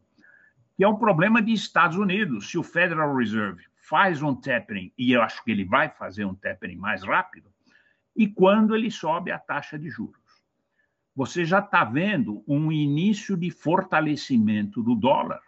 que 0.76 0.84
é 0.84 0.88
o 0.88 0.98
problema 0.98 1.40
de 1.40 1.52
Estados 1.52 1.96
Unidos. 1.96 2.50
Se 2.50 2.58
o 2.58 2.62
Federal 2.62 3.16
Reserve 3.16 3.64
faz 3.88 4.22
um 4.22 4.34
tapering, 4.34 4.92
e 4.98 5.12
eu 5.12 5.22
acho 5.22 5.42
que 5.44 5.50
ele 5.50 5.64
vai 5.64 5.88
fazer 5.88 6.24
um 6.24 6.34
tapering 6.34 6.76
mais 6.76 7.02
rápido, 7.02 7.48
e 8.14 8.26
quando 8.26 8.74
ele 8.74 8.90
sobe 8.90 9.30
a 9.30 9.38
taxa 9.38 9.78
de 9.78 9.88
juros. 9.88 10.20
Você 11.14 11.44
já 11.44 11.58
está 11.58 11.84
vendo 11.84 12.44
um 12.46 12.70
início 12.70 13.36
de 13.36 13.50
fortalecimento 13.50 14.82
do 14.82 14.94
dólar, 14.94 15.40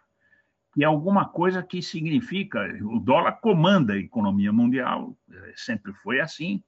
que 0.73 0.83
é 0.83 0.87
alguma 0.87 1.29
coisa 1.29 1.63
que 1.63 1.83
significa 1.83 2.61
o 2.83 2.99
dólar 2.99 3.41
comanda 3.41 3.93
a 3.93 3.99
economia 3.99 4.53
mundial, 4.53 5.17
eh, 5.31 5.53
sempre 5.57 5.93
foi 5.93 6.21
assim 6.21 6.63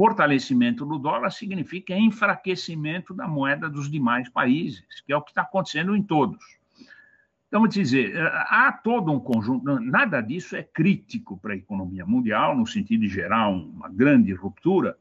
fortalecimento 0.00 0.86
do 0.86 0.98
dólar 0.98 1.30
significa 1.30 1.94
enfraquecimento 1.94 3.12
da 3.12 3.28
moeda 3.28 3.68
dos 3.68 3.90
demais 3.90 4.30
países, 4.30 5.02
que 5.04 5.12
é 5.12 5.16
o 5.16 5.20
que 5.20 5.30
está 5.30 5.42
acontecendo 5.42 5.94
em 5.94 6.02
todos. 6.02 6.42
Então, 7.50 7.66
dizer, 7.66 8.16
há 8.16 8.70
todo 8.70 9.10
um 9.10 9.18
conjunto, 9.18 9.80
nada 9.80 10.20
disso 10.20 10.54
é 10.54 10.62
crítico 10.62 11.36
para 11.36 11.52
a 11.52 11.56
economia 11.56 12.06
mundial, 12.06 12.56
no 12.56 12.64
sentido 12.64 13.00
de 13.00 13.08
gerar 13.08 13.48
uma 13.48 13.88
grande 13.88 14.32
ruptura, 14.32 14.96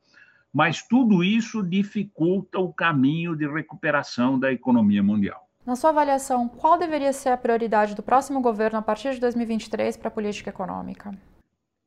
mas 0.52 0.82
tudo 0.82 1.24
isso 1.24 1.62
dificulta 1.62 2.58
o 2.58 2.74
caminho 2.74 3.36
de 3.36 3.48
recuperação 3.48 4.40
da 4.40 4.52
economia 4.52 5.04
mundial. 5.04 5.48
Na 5.64 5.76
sua 5.76 5.92
avaliação, 5.92 6.50
qual 6.50 6.80
deveria 6.80 7.14
ser 7.14 7.30
a 7.30 7.38
prioridade 7.38 7.94
do 7.94 8.02
próximo 8.02 8.42
governo 8.42 8.80
a 8.80 8.82
partir 8.82 9.14
de 9.14 9.20
2023 9.20 9.96
para 9.98 10.08
a 10.08 10.12
política 10.12 10.50
econômica? 10.50 11.14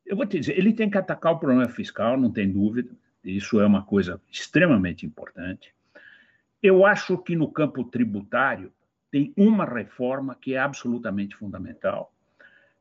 Eu 0.07 0.17
vou 0.17 0.27
te 0.27 0.39
dizer, 0.39 0.57
ele 0.57 0.73
tem 0.73 0.89
que 0.89 0.97
atacar 0.97 1.33
o 1.33 1.41
problema 1.41 1.69
fiscal, 1.69 2.17
não 2.17 2.31
tem 2.31 2.49
dúvida. 2.49 2.89
Isso 3.25 3.61
é 3.61 3.67
uma 3.67 3.83
coisa 3.83 4.21
extremamente 4.31 5.05
importante. 5.05 5.75
Eu 6.63 6.87
acho 6.87 7.19
que 7.19 7.35
no 7.35 7.51
campo 7.51 7.83
tributário 7.83 8.73
tem 9.13 9.33
uma 9.37 9.67
reforma 9.67 10.35
que 10.35 10.55
é 10.55 10.59
absolutamente 10.59 11.37
fundamental, 11.37 12.13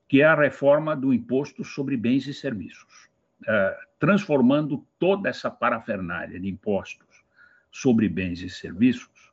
que 0.07 0.21
é 0.21 0.25
a 0.25 0.33
reforma 0.33 0.95
do 0.95 1.13
imposto 1.13 1.63
sobre 1.63 1.97
bens 1.97 2.25
e 2.25 2.33
serviços, 2.33 3.09
uh, 3.41 3.87
transformando 3.99 4.83
toda 4.97 5.29
essa 5.29 5.51
parafernália 5.51 6.39
de 6.39 6.47
impostos 6.47 7.23
sobre 7.69 8.07
bens 8.07 8.41
e 8.41 8.49
serviços 8.49 9.31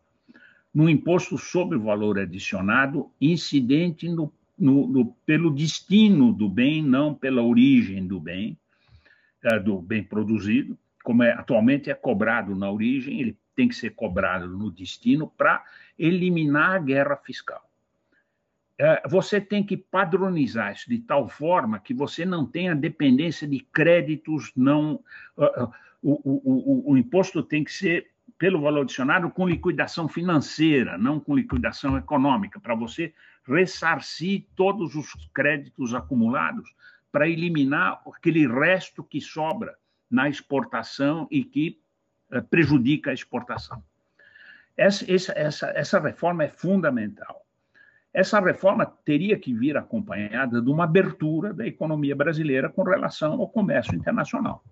num 0.74 0.88
imposto 0.88 1.38
sobre 1.38 1.78
o 1.78 1.82
valor 1.82 2.18
adicionado 2.18 3.11
incidente 3.20 4.08
no, 4.08 4.32
no, 4.58 4.87
no, 4.87 5.06
pelo 5.24 5.50
destino 5.50 6.32
do 6.32 6.48
bem, 6.48 6.82
não 6.82 7.14
pela 7.14 7.42
origem 7.42 8.06
do 8.06 8.20
bem, 8.20 8.58
uh, 9.44 9.62
do 9.62 9.80
bem 9.80 10.02
produzido, 10.02 10.76
como 11.02 11.22
é, 11.22 11.32
atualmente 11.32 11.90
é 11.90 11.94
cobrado 11.94 12.54
na 12.54 12.70
origem, 12.70 13.20
ele 13.20 13.37
tem 13.58 13.66
que 13.66 13.74
ser 13.74 13.90
cobrado 13.90 14.46
no 14.46 14.70
destino 14.70 15.26
para 15.36 15.64
eliminar 15.98 16.76
a 16.76 16.78
guerra 16.78 17.16
fiscal. 17.16 17.68
É, 18.78 19.02
você 19.08 19.40
tem 19.40 19.64
que 19.64 19.76
padronizar 19.76 20.72
isso 20.72 20.88
de 20.88 21.00
tal 21.00 21.28
forma 21.28 21.80
que 21.80 21.92
você 21.92 22.24
não 22.24 22.46
tenha 22.46 22.72
dependência 22.72 23.48
de 23.48 23.58
créditos 23.58 24.52
não. 24.54 25.02
Uh, 25.36 25.64
uh, 25.64 25.72
o, 26.00 26.12
o, 26.12 26.40
o, 26.44 26.92
o 26.92 26.96
imposto 26.96 27.42
tem 27.42 27.64
que 27.64 27.72
ser 27.72 28.12
pelo 28.38 28.60
valor 28.60 28.82
adicionado 28.82 29.28
com 29.28 29.48
liquidação 29.48 30.06
financeira, 30.06 30.96
não 30.96 31.18
com 31.18 31.34
liquidação 31.34 31.98
econômica, 31.98 32.60
para 32.60 32.76
você 32.76 33.12
ressarcir 33.44 34.46
todos 34.54 34.94
os 34.94 35.12
créditos 35.34 35.92
acumulados 35.94 36.72
para 37.10 37.28
eliminar 37.28 38.00
aquele 38.06 38.46
resto 38.46 39.02
que 39.02 39.20
sobra 39.20 39.76
na 40.08 40.28
exportação 40.28 41.26
e 41.28 41.42
que 41.42 41.80
prejudica 42.50 43.10
a 43.10 43.14
exportação. 43.14 43.82
Essa, 44.76 45.10
essa, 45.12 45.32
essa, 45.32 45.66
essa 45.74 46.00
reforma 46.00 46.44
é 46.44 46.48
fundamental. 46.48 47.44
Essa 48.12 48.40
reforma 48.40 48.86
teria 48.86 49.38
que 49.38 49.52
vir 49.52 49.76
acompanhada 49.76 50.62
de 50.62 50.70
uma 50.70 50.84
abertura 50.84 51.52
da 51.52 51.66
economia 51.66 52.16
brasileira 52.16 52.68
com 52.68 52.82
relação 52.82 53.34
ao 53.34 53.48
comércio 53.48 53.94
internacional. 53.94 54.64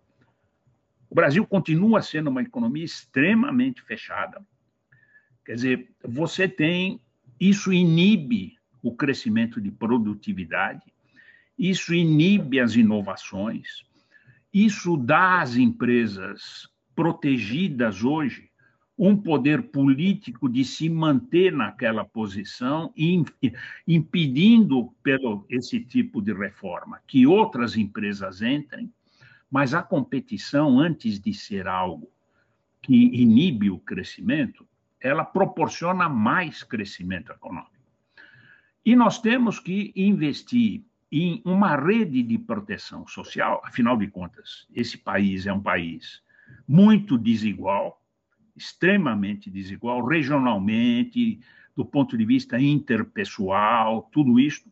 O 1.11 1.15
Brasil 1.15 1.47
continua 1.47 2.03
sendo 2.03 2.31
uma 2.31 2.43
economia 2.43 2.85
extremamente 2.85 3.83
fechada. 3.83 4.45
Quer 5.45 5.55
dizer, 5.55 5.91
você 6.03 6.49
tem. 6.49 7.01
Isso 7.39 7.73
inibe 7.73 8.57
o 8.83 8.95
crescimento 8.95 9.61
de 9.61 9.71
produtividade, 9.71 10.83
isso 11.59 11.93
inibe 11.95 12.59
as 12.59 12.75
inovações, 12.75 13.85
Isso 14.57 14.97
dá 14.97 15.43
às 15.43 15.57
empresas 15.57 16.67
protegidas 16.97 18.03
hoje 18.03 18.51
um 18.99 19.15
poder 19.15 19.65
político 19.65 20.49
de 20.49 20.65
se 20.65 20.89
manter 20.89 21.53
naquela 21.53 22.03
posição, 22.03 22.93
impedindo 23.87 24.91
pelo 25.03 25.45
esse 25.51 25.79
tipo 25.81 26.23
de 26.23 26.33
reforma 26.33 27.03
que 27.07 27.27
outras 27.27 27.77
empresas 27.77 28.41
entrem, 28.41 28.91
mas 29.51 29.75
a 29.75 29.83
competição 29.83 30.81
antes 30.81 31.21
de 31.21 31.35
ser 31.35 31.69
algo 31.69 32.11
que 32.81 32.95
inibe 32.95 33.71
o 33.71 33.79
crescimento, 33.79 34.67
ela 34.99 35.25
proporciona 35.25 36.09
mais 36.09 36.63
crescimento 36.63 37.31
econômico. 37.31 37.77
E 38.85 38.97
nós 38.97 39.21
temos 39.21 39.59
que 39.59 39.93
investir 39.95 40.83
em 41.13 41.43
uma 41.45 41.77
rede 41.77 42.23
de 42.23 42.39
proteção 42.39 43.07
social, 43.07 43.61
afinal 43.65 43.97
de 43.97 44.07
contas, 44.07 44.67
esse 44.75 44.97
país 44.97 45.47
é 45.47 45.53
um 45.53 45.63
país 45.63 46.25
muito 46.67 47.17
desigual, 47.17 48.03
extremamente 48.57 49.51
desigual, 49.51 50.05
regionalmente, 50.05 51.41
do 51.77 51.85
ponto 51.85 52.17
de 52.17 52.25
vista 52.25 52.59
interpessoal, 52.59 54.09
tudo 54.11 54.41
isso, 54.41 54.65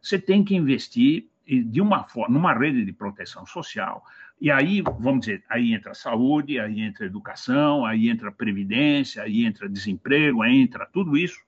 você 0.00 0.18
tem 0.18 0.44
que 0.44 0.54
investir 0.54 1.28
de 1.46 1.80
uma 1.80 2.04
forma, 2.04 2.32
numa 2.32 2.54
rede 2.54 2.84
de 2.84 2.92
proteção 2.92 3.44
social. 3.44 4.04
E 4.40 4.50
aí, 4.50 4.82
vamos 4.82 5.20
dizer, 5.20 5.44
aí 5.48 5.72
entra 5.72 5.94
saúde, 5.94 6.58
aí 6.58 6.80
entra 6.80 7.06
educação, 7.06 7.84
aí 7.84 8.08
entra 8.08 8.32
previdência, 8.32 9.22
aí 9.22 9.44
entra 9.44 9.68
desemprego, 9.68 10.42
aí 10.42 10.56
entra 10.56 10.86
tudo 10.86 11.16
isso, 11.16 11.38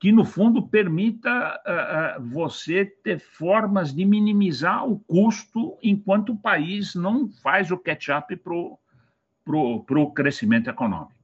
que 0.00 0.10
no 0.10 0.24
fundo 0.24 0.66
permita 0.66 1.60
uh, 1.60 2.18
uh, 2.18 2.26
você 2.26 2.86
ter 2.86 3.20
formas 3.20 3.94
de 3.94 4.06
minimizar 4.06 4.88
o 4.88 4.98
custo 4.98 5.76
enquanto 5.82 6.32
o 6.32 6.38
país 6.38 6.94
não 6.94 7.28
faz 7.28 7.70
o 7.70 7.76
catch-up 7.76 8.34
para 8.34 8.54
o 9.54 10.10
crescimento 10.12 10.70
econômico. 10.70 11.20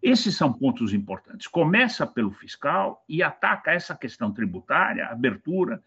Esses 0.00 0.36
são 0.36 0.52
pontos 0.52 0.94
importantes. 0.94 1.48
Começa 1.48 2.06
pelo 2.06 2.30
fiscal 2.30 3.04
e 3.08 3.24
ataca 3.24 3.72
essa 3.72 3.94
questão 3.96 4.32
tributária, 4.32 5.06
abertura, 5.06 5.82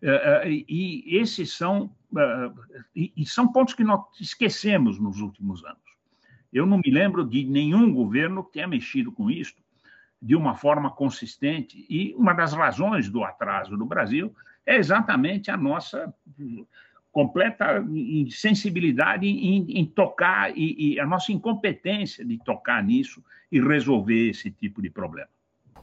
eh, 0.00 0.64
e 0.68 1.16
esses 1.16 1.52
são, 1.52 1.90
eh, 2.16 2.52
e 2.94 3.26
são 3.26 3.50
pontos 3.50 3.74
que 3.74 3.82
nós 3.82 4.04
esquecemos 4.20 5.00
nos 5.00 5.20
últimos 5.20 5.64
anos. 5.64 5.82
Eu 6.52 6.66
não 6.66 6.78
me 6.78 6.90
lembro 6.90 7.26
de 7.26 7.44
nenhum 7.44 7.92
governo 7.92 8.44
que 8.44 8.52
tenha 8.52 8.68
mexido 8.68 9.10
com 9.10 9.28
isso 9.28 9.54
de 10.20 10.34
uma 10.34 10.54
forma 10.54 10.90
consistente, 10.90 11.86
e 11.88 12.14
uma 12.16 12.32
das 12.32 12.52
razões 12.52 13.08
do 13.08 13.22
atraso 13.22 13.76
do 13.76 13.86
Brasil 13.86 14.34
é 14.66 14.76
exatamente 14.76 15.50
a 15.50 15.56
nossa 15.56 16.12
completa 17.10 17.84
insensibilidade 17.88 19.26
em, 19.26 19.64
em 19.70 19.86
tocar 19.86 20.56
e, 20.56 20.94
e, 20.94 21.00
a 21.00 21.06
nossa 21.06 21.32
incompetência 21.32 22.24
de 22.24 22.38
tocar 22.38 22.82
nisso 22.82 23.24
e 23.50 23.60
resolver 23.60 24.30
esse 24.30 24.50
tipo 24.50 24.82
de 24.82 24.90
problema. 24.90 25.28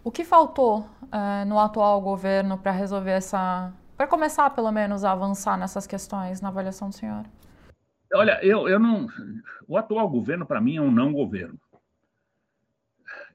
O 0.04 0.12
que 0.12 0.24
faltou 0.24 0.82
uh, 0.82 1.46
no 1.48 1.58
atual 1.60 2.00
governo 2.00 2.58
para 2.58 2.72
resolver 2.72 3.12
essa, 3.12 3.74
para 3.98 4.06
começar 4.06 4.50
pelo 4.52 4.72
menos 4.72 5.04
a 5.04 5.14
avançar 5.14 5.58
nessas 5.58 5.88
questões 5.88 6.42
na 6.42 6.50
avaliação 6.50 6.90
do 6.90 6.96
senhor? 6.96 7.26
Olha, 8.14 8.40
eu, 8.44 8.70
eu 8.70 8.80
não, 8.80 9.08
o 9.68 9.78
atual 9.78 10.08
governo 10.08 10.46
para 10.46 10.62
mim 10.62 10.78
é 10.78 10.82
um 10.82 10.92
não 10.92 11.12
governo. 11.12 11.60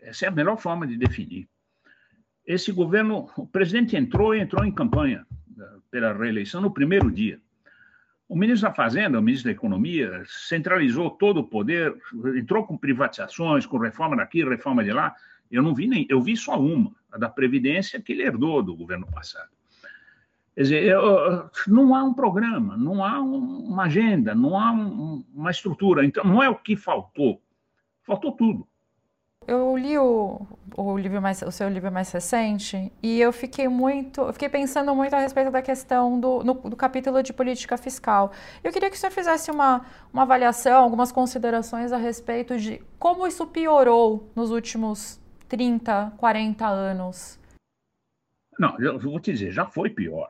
Essa 0.02 0.26
é 0.26 0.28
a 0.28 0.32
melhor 0.32 0.56
forma 0.58 0.86
de 0.86 0.96
definir. 0.96 1.48
Esse 2.46 2.72
governo, 2.72 3.30
o 3.36 3.46
presidente 3.46 3.96
entrou 3.96 4.34
e 4.34 4.40
entrou 4.40 4.64
em 4.64 4.72
campanha 4.72 5.26
eh, 5.58 5.76
pela 5.90 6.12
reeleição 6.12 6.60
no 6.60 6.72
primeiro 6.72 7.10
dia 7.10 7.40
o 8.30 8.36
ministro 8.36 8.68
da 8.68 8.74
Fazenda, 8.74 9.18
o 9.18 9.22
ministro 9.22 9.50
da 9.50 9.56
Economia, 9.56 10.22
centralizou 10.24 11.10
todo 11.10 11.40
o 11.40 11.44
poder, 11.44 11.92
entrou 12.36 12.64
com 12.64 12.78
privatizações, 12.78 13.66
com 13.66 13.76
reforma 13.76 14.16
daqui, 14.16 14.44
reforma 14.44 14.84
de 14.84 14.92
lá. 14.92 15.16
Eu 15.50 15.64
não 15.64 15.74
vi 15.74 15.88
nem, 15.88 16.06
eu 16.08 16.22
vi 16.22 16.36
só 16.36 16.56
uma, 16.56 16.94
a 17.10 17.18
da 17.18 17.28
Previdência, 17.28 18.00
que 18.00 18.12
ele 18.12 18.22
herdou 18.22 18.62
do 18.62 18.76
governo 18.76 19.04
passado. 19.10 19.50
Quer 20.54 20.62
dizer, 20.62 20.84
eu, 20.84 21.50
não 21.66 21.92
há 21.92 22.04
um 22.04 22.14
programa, 22.14 22.76
não 22.76 23.04
há 23.04 23.20
um, 23.20 23.64
uma 23.64 23.86
agenda, 23.86 24.32
não 24.32 24.56
há 24.56 24.70
um, 24.70 25.24
uma 25.34 25.50
estrutura. 25.50 26.04
Então, 26.04 26.22
não 26.22 26.40
é 26.40 26.48
o 26.48 26.54
que 26.54 26.76
faltou, 26.76 27.42
faltou 28.04 28.30
tudo. 28.30 28.64
Eu 29.50 29.76
li 29.76 29.98
o, 29.98 30.46
o, 30.76 30.96
livro 30.96 31.20
mais, 31.20 31.42
o 31.42 31.50
seu 31.50 31.68
livro 31.68 31.90
mais 31.90 32.12
recente 32.12 32.92
e 33.02 33.20
eu 33.20 33.32
fiquei 33.32 33.66
muito, 33.66 34.20
eu 34.20 34.32
fiquei 34.32 34.48
pensando 34.48 34.94
muito 34.94 35.12
a 35.12 35.18
respeito 35.18 35.50
da 35.50 35.60
questão 35.60 36.20
do, 36.20 36.44
no, 36.44 36.54
do 36.54 36.76
capítulo 36.76 37.20
de 37.20 37.32
política 37.32 37.76
fiscal. 37.76 38.30
Eu 38.62 38.70
queria 38.70 38.88
que 38.88 38.94
o 38.94 38.98
senhor 39.00 39.10
fizesse 39.10 39.50
uma, 39.50 39.84
uma 40.12 40.22
avaliação, 40.22 40.80
algumas 40.80 41.10
considerações 41.10 41.90
a 41.90 41.96
respeito 41.96 42.56
de 42.56 42.80
como 42.96 43.26
isso 43.26 43.44
piorou 43.44 44.30
nos 44.36 44.52
últimos 44.52 45.20
30, 45.48 46.12
40 46.16 46.68
anos. 46.68 47.36
Não, 48.56 48.80
eu 48.80 49.00
vou 49.00 49.18
te 49.18 49.32
dizer, 49.32 49.50
já 49.50 49.66
foi 49.66 49.90
pior. 49.90 50.28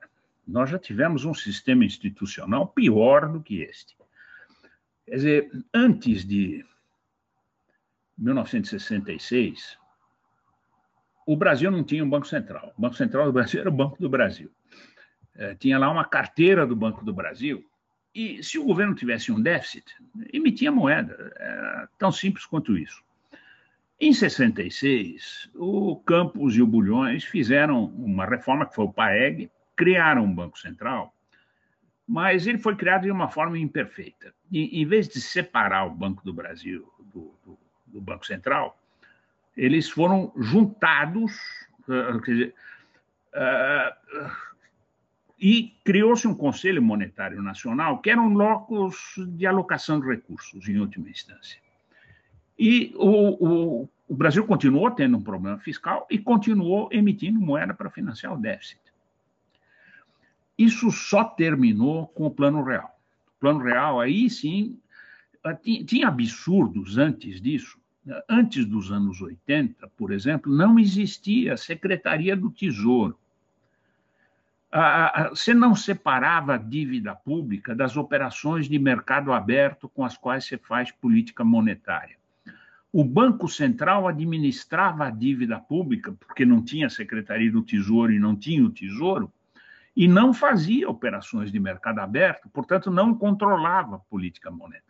Nós 0.49 0.71
já 0.71 0.79
tivemos 0.79 1.27
um 1.27 1.35
sistema 1.35 1.85
institucional 1.85 2.69
pior 2.69 3.31
do 3.31 3.43
que 3.43 3.61
este. 3.61 3.95
Quer 5.05 5.17
dizer, 5.17 5.51
antes 5.75 6.25
de 6.25 6.65
1966, 8.21 9.79
o 11.27 11.37
Brasil 11.37 11.71
não 11.71 11.83
tinha 11.83 12.05
um 12.05 12.09
Banco 12.09 12.27
Central. 12.27 12.73
O 12.77 12.81
Banco 12.81 12.97
Central 12.97 13.27
do 13.27 13.33
Brasil 13.33 13.61
era 13.61 13.71
o 13.71 13.73
Banco 13.73 13.99
do 13.99 14.09
Brasil. 14.09 14.51
É, 15.35 15.55
tinha 15.55 15.79
lá 15.79 15.91
uma 15.91 16.05
carteira 16.05 16.67
do 16.67 16.77
Banco 16.77 17.05
do 17.05 17.15
Brasil. 17.15 17.65
E 18.15 18.43
se 18.43 18.59
o 18.59 18.65
governo 18.65 18.95
tivesse 18.95 19.33
um 19.33 19.41
déficit, 19.41 19.87
emitia 20.33 20.71
moeda. 20.71 21.33
Era 21.37 21.89
tão 21.99 22.13
simples 22.13 22.45
quanto 22.45 22.77
isso. 22.77 23.03
Em 23.99 24.13
66, 24.13 25.51
o 25.55 25.97
Campos 25.97 26.57
e 26.57 26.63
o 26.63 26.67
Bulhões 26.67 27.23
fizeram 27.25 27.85
uma 27.85 28.25
reforma 28.25 28.67
que 28.67 28.75
foi 28.75 28.87
o 28.87 28.93
PAEG, 28.93 29.51
criaram 29.77 30.25
um 30.25 30.35
Banco 30.35 30.59
Central, 30.59 31.15
mas 32.09 32.47
ele 32.47 32.59
foi 32.59 32.75
criado 32.75 33.03
de 33.03 33.11
uma 33.11 33.29
forma 33.29 33.59
imperfeita. 33.59 34.35
E, 34.51 34.83
em 34.83 34.87
vez 34.87 35.07
de 35.07 35.21
separar 35.21 35.85
o 35.85 35.95
Banco 35.95 36.25
do 36.25 36.33
Brasil 36.33 36.91
do, 36.99 37.35
do 37.45 37.59
do 37.93 38.01
Banco 38.01 38.27
Central, 38.27 38.79
eles 39.57 39.91
foram 39.91 40.33
juntados, 40.37 41.33
uh, 41.89 42.21
quer 42.23 42.33
dizer, 42.33 42.55
uh, 43.35 44.31
e 45.41 45.75
criou-se 45.85 46.29
um 46.29 46.35
Conselho 46.35 46.83
Monetário 46.83 47.43
Nacional, 47.43 47.99
que 47.99 48.11
era 48.11 48.21
um 48.21 48.35
locus 48.35 49.15
de 49.17 49.47
alocação 49.47 49.99
de 49.99 50.07
recursos, 50.07 50.69
em 50.69 50.79
última 50.79 51.09
instância. 51.09 51.59
E 52.59 52.93
o, 52.95 53.83
o, 53.83 53.89
o 54.07 54.15
Brasil 54.15 54.47
continuou 54.47 54.91
tendo 54.91 55.17
um 55.17 55.23
problema 55.23 55.59
fiscal 55.59 56.07
e 56.11 56.19
continuou 56.19 56.91
emitindo 56.93 57.41
moeda 57.41 57.73
para 57.73 57.89
financiar 57.89 58.35
o 58.35 58.39
déficit. 58.39 58.81
Isso 60.59 60.91
só 60.91 61.25
terminou 61.25 62.09
com 62.09 62.27
o 62.27 62.31
Plano 62.31 62.63
Real. 62.63 62.95
O 63.37 63.41
Plano 63.41 63.61
Real, 63.61 63.99
aí 63.99 64.29
sim, 64.29 64.79
tinha 65.87 66.09
absurdos 66.09 66.99
antes 66.99 67.41
disso, 67.41 67.80
Antes 68.29 68.65
dos 68.65 68.91
anos 68.91 69.21
80, 69.21 69.89
por 69.97 70.11
exemplo, 70.11 70.51
não 70.55 70.79
existia 70.79 71.57
Secretaria 71.57 72.35
do 72.35 72.51
Tesouro. 72.51 73.19
Você 75.31 75.53
não 75.53 75.75
separava 75.75 76.55
a 76.55 76.59
dívida 76.59 77.15
pública 77.15 77.75
das 77.75 77.97
operações 77.97 78.69
de 78.69 78.79
mercado 78.79 79.33
aberto 79.33 79.89
com 79.89 80.05
as 80.05 80.17
quais 80.17 80.47
você 80.47 80.57
faz 80.57 80.91
política 80.91 81.45
monetária. 81.45 82.17
O 82.93 83.05
Banco 83.05 83.49
Central 83.49 84.09
administrava 84.09 85.07
a 85.07 85.11
dívida 85.11 85.61
pública, 85.61 86.13
porque 86.13 86.45
não 86.45 86.63
tinha 86.63 86.89
Secretaria 86.89 87.53
do 87.53 87.63
Tesouro 87.63 88.13
e 88.13 88.19
não 88.19 88.35
tinha 88.35 88.65
o 88.65 88.71
Tesouro, 88.71 89.33
e 89.95 90.09
não 90.09 90.33
fazia 90.33 90.89
operações 90.89 91.53
de 91.53 91.61
mercado 91.61 91.99
aberto, 91.99 92.49
portanto, 92.49 92.91
não 92.91 93.15
controlava 93.15 93.97
a 93.97 94.01
política 94.01 94.51
monetária. 94.51 94.90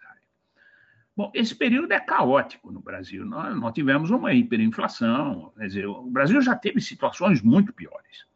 Bom, 1.16 1.30
esse 1.34 1.54
período 1.54 1.92
é 1.92 2.00
caótico 2.00 2.70
no 2.70 2.80
Brasil. 2.80 3.24
Nós, 3.24 3.56
nós 3.56 3.74
tivemos 3.74 4.10
uma 4.10 4.32
hiperinflação, 4.32 5.52
quer 5.56 5.66
dizer, 5.66 5.86
o 5.86 6.02
Brasil 6.04 6.40
já 6.40 6.54
teve 6.54 6.80
situações 6.80 7.42
muito 7.42 7.72
piores. 7.72 8.26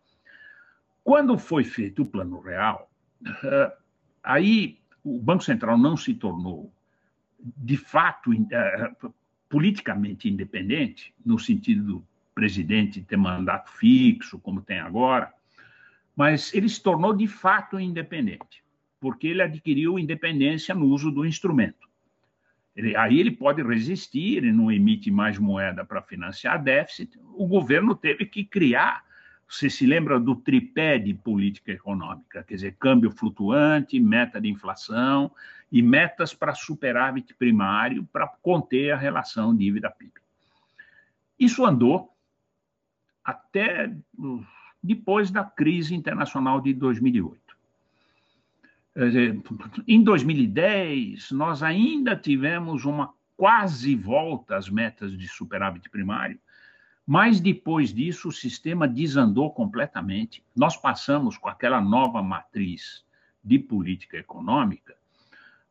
Quando 1.03 1.39
foi 1.39 1.65
feito 1.65 2.03
o 2.03 2.07
Plano 2.07 2.41
Real, 2.41 2.91
uh, 3.23 3.73
aí 4.23 4.79
o 5.03 5.19
Banco 5.19 5.45
Central 5.45 5.79
não 5.79 5.97
se 5.97 6.15
tornou, 6.15 6.73
de 7.39 7.77
fato, 7.77 8.31
uh, 8.33 9.15
politicamente 9.49 10.29
independente, 10.29 11.15
no 11.25 11.39
sentido 11.39 11.85
do 11.85 12.07
presidente 12.35 13.03
ter 13.03 13.17
mandato 13.17 13.71
fixo, 13.71 14.39
como 14.39 14.61
tem 14.61 14.81
agora, 14.81 15.33
mas 16.17 16.53
ele 16.55 16.69
se 16.69 16.83
tornou, 16.83 17.15
de 17.15 17.27
fato, 17.27 17.79
independente, 17.79 18.65
porque 19.01 19.29
ele 19.29 19.43
adquiriu 19.43 19.99
independência 19.99 20.75
no 20.75 20.87
uso 20.87 21.11
do 21.11 21.25
instrumento. 21.25 21.89
Ele, 22.77 22.97
aí 22.97 23.21
ele 23.21 23.31
pode 23.31 23.63
resistir, 23.63 24.37
ele 24.37 24.53
não 24.53 24.71
emite 24.71 25.11
mais 25.11 25.39
moeda 25.39 25.85
para 25.85 26.03
financiar 26.03 26.63
déficit. 26.63 27.19
O 27.35 27.47
governo 27.47 27.95
teve 27.95 28.27
que 28.27 28.45
criar, 28.45 29.05
você 29.49 29.71
se 29.71 29.87
lembra 29.87 30.19
do 30.19 30.35
tripé 30.35 30.99
de 30.99 31.15
política 31.15 31.71
econômica, 31.71 32.43
quer 32.43 32.55
dizer, 32.55 32.77
câmbio 32.79 33.11
flutuante, 33.11 34.01
meta 34.01 34.41
de 34.41 34.49
inflação 34.49 35.31
e 35.71 35.83
metas 35.83 36.35
para 36.35 36.55
superávit 36.55 37.35
primário 37.35 38.05
para 38.13 38.27
conter 38.27 38.93
a 38.93 38.97
relação 38.97 39.55
dívida-PIB. 39.55 40.13
Isso 41.39 41.65
andou 41.65 42.13
até 43.25 43.93
depois 44.83 45.31
da 45.31 45.45
crise 45.45 45.95
internacional 45.95 46.61
de 46.61 46.73
2008. 46.75 47.44
Em 49.87 50.03
2010, 50.03 51.31
nós 51.33 51.63
ainda 51.63 52.17
tivemos 52.17 52.85
uma 52.85 53.13
quase 53.37 53.95
volta 53.97 54.57
às 54.57 54.69
metas 54.69 55.17
de 55.17 55.27
superávit 55.27 55.91
primário, 55.91 56.39
mas 57.07 57.41
depois 57.41 57.93
disso 57.93 58.29
o 58.29 58.33
sistema 58.33 58.87
desandou 58.87 59.51
completamente. 59.53 60.45
Nós 60.57 60.77
passamos 60.77 61.37
com 61.37 61.49
aquela 61.49 61.81
nova 61.81 62.23
matriz 62.23 63.05
de 63.43 63.59
política 63.59 64.17
econômica 64.17 64.95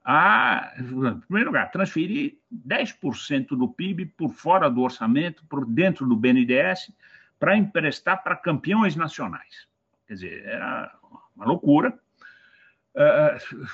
a, 0.04 0.74
em 0.78 1.20
primeiro 1.22 1.50
lugar, 1.50 1.72
transferir 1.72 2.38
10% 2.54 3.50
do 3.50 3.70
PIB 3.70 4.08
por 4.18 4.34
fora 4.34 4.70
do 4.70 4.82
orçamento, 4.82 5.46
por 5.46 5.66
dentro 5.66 6.06
do 6.06 6.16
BNDES, 6.16 6.92
para 7.40 7.56
emprestar 7.56 8.22
para 8.22 8.36
campeões 8.36 8.96
nacionais. 8.96 9.68
Quer 10.08 10.14
dizer, 10.14 10.46
era 10.46 10.94
uma 11.36 11.46
loucura. 11.46 11.98
Uh, 12.96 13.68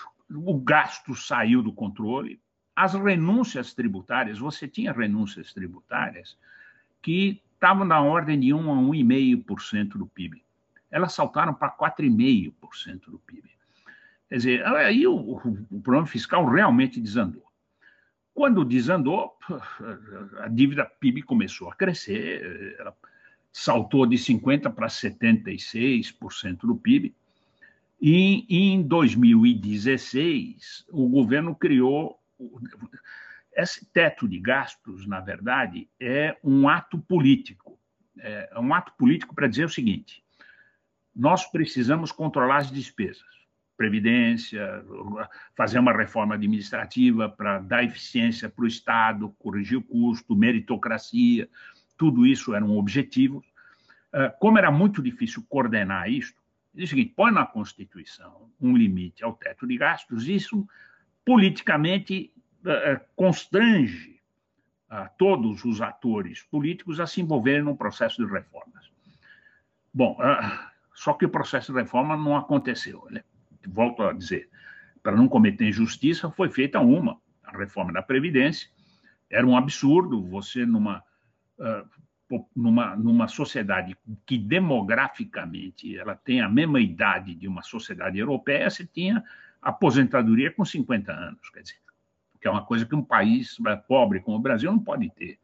o 0.48 0.60
gasto 0.60 1.16
saiu 1.16 1.62
do 1.62 1.74
controle. 1.74 2.40
As 2.76 2.94
renúncias 2.94 3.74
tributárias, 3.74 4.40
você 4.40 4.68
tinha 4.68 4.92
renúncias 4.94 5.54
tributárias 5.54 6.38
que 7.02 7.42
estavam 7.54 7.86
na 7.86 8.02
ordem 8.02 8.40
de 8.40 8.54
1 8.54 8.72
a 8.72 8.76
1,5% 8.76 9.98
do 9.98 10.08
PIB. 10.08 10.44
Elas 10.90 11.14
saltaram 11.14 11.54
para 11.54 11.70
4,5% 11.70 13.12
do 13.12 13.20
PIB. 13.20 13.50
Quer 14.30 14.38
dizer, 14.38 14.66
aí 14.66 15.06
o, 15.06 15.16
o 15.16 15.82
problema 15.82 16.06
fiscal 16.06 16.46
realmente 16.46 17.02
desandou. 17.02 17.44
Quando 18.34 18.64
desandou, 18.64 19.38
a 20.40 20.48
dívida 20.48 20.86
PIB 20.86 21.24
começou 21.24 21.70
a 21.70 21.76
crescer, 21.76 22.76
ela 22.80 22.96
saltou 23.52 24.06
de 24.06 24.16
50% 24.16 24.74
para 24.74 24.88
76% 24.88 26.60
do 26.60 26.76
PIB. 26.76 27.14
E 28.02 28.46
em 28.50 28.82
2016, 28.82 30.86
o 30.90 31.08
governo 31.10 31.56
criou. 31.56 32.18
Esse 33.54 33.86
teto 33.86 34.28
de 34.28 34.40
gastos, 34.40 35.06
na 35.06 35.20
verdade, 35.20 35.88
é 36.00 36.36
um 36.44 36.68
ato 36.70 36.98
político. 36.98 37.78
É 38.18 38.58
um 38.58 38.74
ato 38.74 38.94
político 38.98 39.36
para 39.36 39.48
dizer 39.48 39.66
o 39.66 39.70
seguinte: 39.70 40.24
nós 41.16 41.46
precisamos 41.46 42.12
controlar 42.12 42.58
as 42.58 42.72
despesas 42.72 43.40
previdência, 43.80 44.84
fazer 45.56 45.80
uma 45.80 45.96
reforma 45.96 46.36
administrativa 46.36 47.30
para 47.30 47.60
dar 47.60 47.82
eficiência 47.82 48.50
para 48.50 48.66
o 48.66 48.68
Estado, 48.68 49.34
corrigir 49.40 49.78
o 49.78 49.82
custo, 49.82 50.36
meritocracia, 50.36 51.48
tudo 51.98 52.28
isso 52.28 52.54
eram 52.54 52.78
objetivos. 52.78 53.46
Ah, 54.12 54.36
como 54.38 54.58
era 54.58 54.70
muito 54.70 55.02
difícil 55.02 55.46
coordenar 55.48 56.10
isso, 56.10 56.34
diz 56.74 56.86
o 56.86 56.90
seguinte: 56.90 57.14
põe 57.16 57.32
na 57.32 57.46
Constituição 57.46 58.50
um 58.60 58.76
limite 58.76 59.24
ao 59.24 59.34
teto 59.34 59.68
de 59.68 59.78
gastos, 59.78 60.28
isso 60.28 60.68
politicamente 61.26 62.34
ah, 62.66 62.72
ah, 62.72 63.02
constrange 63.16 64.20
todos 65.20 65.64
os 65.66 65.82
atores 65.82 66.42
políticos 66.42 67.00
a 67.00 67.06
se 67.06 67.22
envolverem 67.22 67.62
no 67.62 67.78
processo 67.78 68.26
de 68.26 68.32
reformas. 68.32 68.90
Bom, 69.94 70.18
só 70.96 71.14
que 71.14 71.26
o 71.26 71.30
processo 71.30 71.72
de 71.72 71.78
reforma 71.78 72.18
não 72.18 72.36
aconteceu. 72.36 73.08
Né? 73.12 73.24
volto 73.68 74.04
a 74.04 74.14
dizer, 74.14 74.50
para 75.02 75.16
não 75.16 75.28
cometer 75.28 75.68
injustiça, 75.68 76.30
foi 76.30 76.50
feita 76.50 76.80
uma, 76.80 77.20
a 77.44 77.58
reforma 77.58 77.94
da 77.94 78.02
Previdência. 78.02 78.70
Era 79.30 79.46
um 79.46 79.56
absurdo 79.56 80.26
você, 80.26 80.66
numa, 80.66 81.04
numa, 82.56 82.96
numa 82.96 83.28
sociedade 83.28 83.98
que 84.26 84.38
demograficamente 84.38 85.98
ela 85.98 86.16
tem 86.16 86.42
a 86.42 86.50
mesma 86.50 86.80
idade 86.80 87.34
de 87.34 87.48
uma 87.48 87.64
sociedade 87.64 88.20
europeia, 88.20 88.70
você 88.70 88.86
tinha 88.86 89.24
aposentadoria 89.62 90.52
com 90.52 90.64
50 90.64 91.12
anos, 91.12 91.50
quer 91.50 91.62
dizer, 91.62 91.78
que 92.40 92.48
é 92.48 92.52
uma 92.52 92.64
coisa 92.64 92.86
que 92.86 92.96
um 92.96 93.04
país 93.04 93.58
pobre 93.88 94.20
como 94.22 94.38
o 94.38 94.42
Brasil 94.42 94.72
não 94.72 94.80
pode 94.80 95.10
ter. 95.10 95.40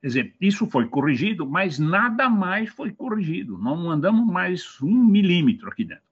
Quer 0.00 0.06
dizer, 0.06 0.36
isso 0.40 0.68
foi 0.70 0.88
corrigido, 0.88 1.44
mas 1.44 1.78
nada 1.78 2.28
mais 2.28 2.70
foi 2.70 2.92
corrigido. 2.92 3.58
Não 3.58 3.90
andamos 3.90 4.24
mais 4.32 4.80
um 4.80 5.04
milímetro 5.04 5.68
aqui 5.68 5.84
dentro. 5.84 6.04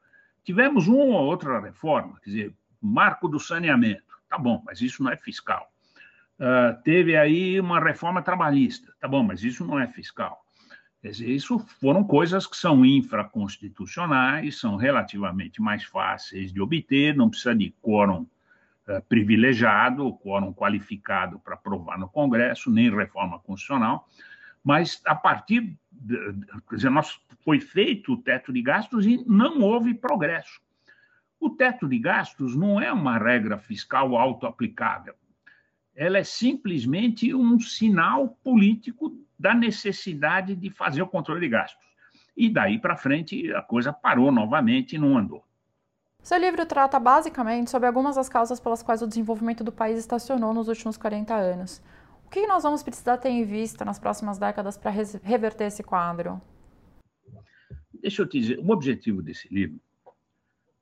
Tivemos 0.43 0.89
uma 0.89 1.05
ou 1.05 1.27
outra 1.27 1.61
reforma, 1.61 2.19
quer 2.21 2.31
dizer, 2.31 2.55
marco 2.81 3.29
do 3.29 3.39
saneamento, 3.39 4.03
tá 4.29 4.39
bom, 4.39 4.63
mas 4.65 4.81
isso 4.81 5.03
não 5.03 5.11
é 5.11 5.17
fiscal. 5.17 5.73
Uh, 6.39 6.83
teve 6.83 7.17
aí 7.17 7.59
uma 7.59 7.81
reforma 7.81 8.21
trabalhista, 8.21 8.93
tá 9.01 9.09
bom, 9.09 9.23
mas 9.23 9.43
isso 9.43 9.65
não 9.65 9.79
é 9.79 9.87
fiscal. 9.87 10.45
Quer 11.01 11.11
dizer, 11.11 11.31
isso 11.31 11.59
foram 11.59 12.05
coisas 12.05 12.47
que 12.47 12.57
são 12.57 12.85
infraconstitucionais, 12.85 14.59
são 14.59 14.77
relativamente 14.77 15.63
mais 15.63 15.85
fáceis 15.85 16.53
de 16.53 16.61
obter, 16.61 17.15
não 17.17 17.31
precisa 17.31 17.55
de 17.55 17.75
quórum 17.81 18.23
uh, 18.89 19.03
privilegiado, 19.09 20.13
quórum 20.19 20.53
qualificado 20.53 21.39
para 21.39 21.55
aprovar 21.55 21.99
no 21.99 22.09
Congresso, 22.09 22.71
nem 22.71 22.95
reforma 22.95 23.39
constitucional 23.39 24.07
mas 24.67 25.01
a 25.07 25.15
partir, 25.15 25.79
de, 25.93 26.17
quer 26.69 26.75
dizer, 26.75 26.91
nós, 26.91 27.21
foi 27.45 27.61
feito 27.61 28.15
o 28.15 28.17
teto 28.17 28.53
de 28.53 28.61
gastos 28.61 29.07
e 29.07 29.23
não 29.25 29.61
houve 29.61 29.95
progresso. 29.95 30.61
O 31.39 31.51
teto 31.51 31.87
de 31.87 31.97
gastos 32.01 32.57
não 32.57 32.81
é 32.81 32.93
uma 32.93 33.17
regra 33.17 33.59
fiscal 33.59 34.17
auto-aplicável. 34.17 35.15
Ela 35.97 36.19
é 36.19 36.25
simplesmente 36.25 37.35
um 37.35 37.59
sinal 37.59 38.29
político 38.45 39.19
da 39.39 39.55
necessidade 39.55 40.55
de 40.55 40.71
fazer 40.71 41.01
o 41.01 41.07
controle 41.07 41.41
de 41.41 41.49
gastos. 41.49 41.87
E 42.37 42.51
daí 42.51 42.79
para 42.79 42.97
frente 42.97 43.51
a 43.55 43.63
coisa 43.63 43.93
parou 43.93 44.31
novamente 44.31 44.95
e 44.95 44.99
não 44.99 45.17
andou. 45.17 45.43
Seu 46.23 46.39
livro 46.39 46.67
trata 46.67 47.01
basicamente 47.01 47.71
sobre 47.71 47.87
algumas 47.87 48.17
das 48.17 48.29
causas 48.29 48.61
pelas 48.61 48.83
quais 48.83 49.01
o 49.01 49.07
desenvolvimento 49.07 49.65
do 49.65 49.73
país 49.73 49.99
estacionou 49.99 50.53
nos 50.53 50.69
últimos 50.69 50.99
40 50.99 51.35
anos. 51.35 51.83
O 52.27 52.29
que 52.29 52.47
nós 52.47 52.65
vamos 52.65 52.83
precisar 52.83 53.17
ter 53.19 53.31
em 53.31 53.45
vista 53.45 53.85
nas 53.85 53.99
próximas 53.99 54.37
décadas 54.37 54.77
para 54.77 54.91
reverter 54.91 55.65
esse 55.65 55.83
quadro? 55.83 56.43
Deixa 58.03 58.23
eu 58.23 58.29
te 58.29 58.41
dizer, 58.41 58.59
o 58.59 58.71
objetivo 58.71 59.23
desse 59.23 59.49
livro 59.53 59.81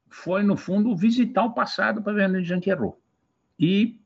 foi, 0.08 0.42
no 0.42 0.56
fundo, 0.56 0.96
visitar 0.96 1.44
o 1.44 1.52
passado 1.52 2.02
para 2.02 2.12
ver 2.12 2.28
onde 2.28 2.38
a 2.38 2.42
gente 2.42 2.70
errou. 2.70 2.98
E 3.58 4.00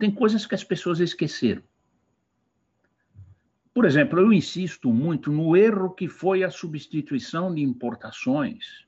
tem 0.00 0.10
coisas 0.10 0.46
que 0.46 0.54
as 0.54 0.64
pessoas 0.64 0.98
esqueceram. 0.98 1.62
Por 3.72 3.84
exemplo, 3.84 4.18
eu 4.18 4.32
insisto 4.32 4.90
muito 4.92 5.30
no 5.30 5.54
erro 5.54 5.90
que 5.90 6.08
foi 6.08 6.42
a 6.42 6.50
substituição 6.50 7.54
de 7.54 7.62
importações 7.62 8.86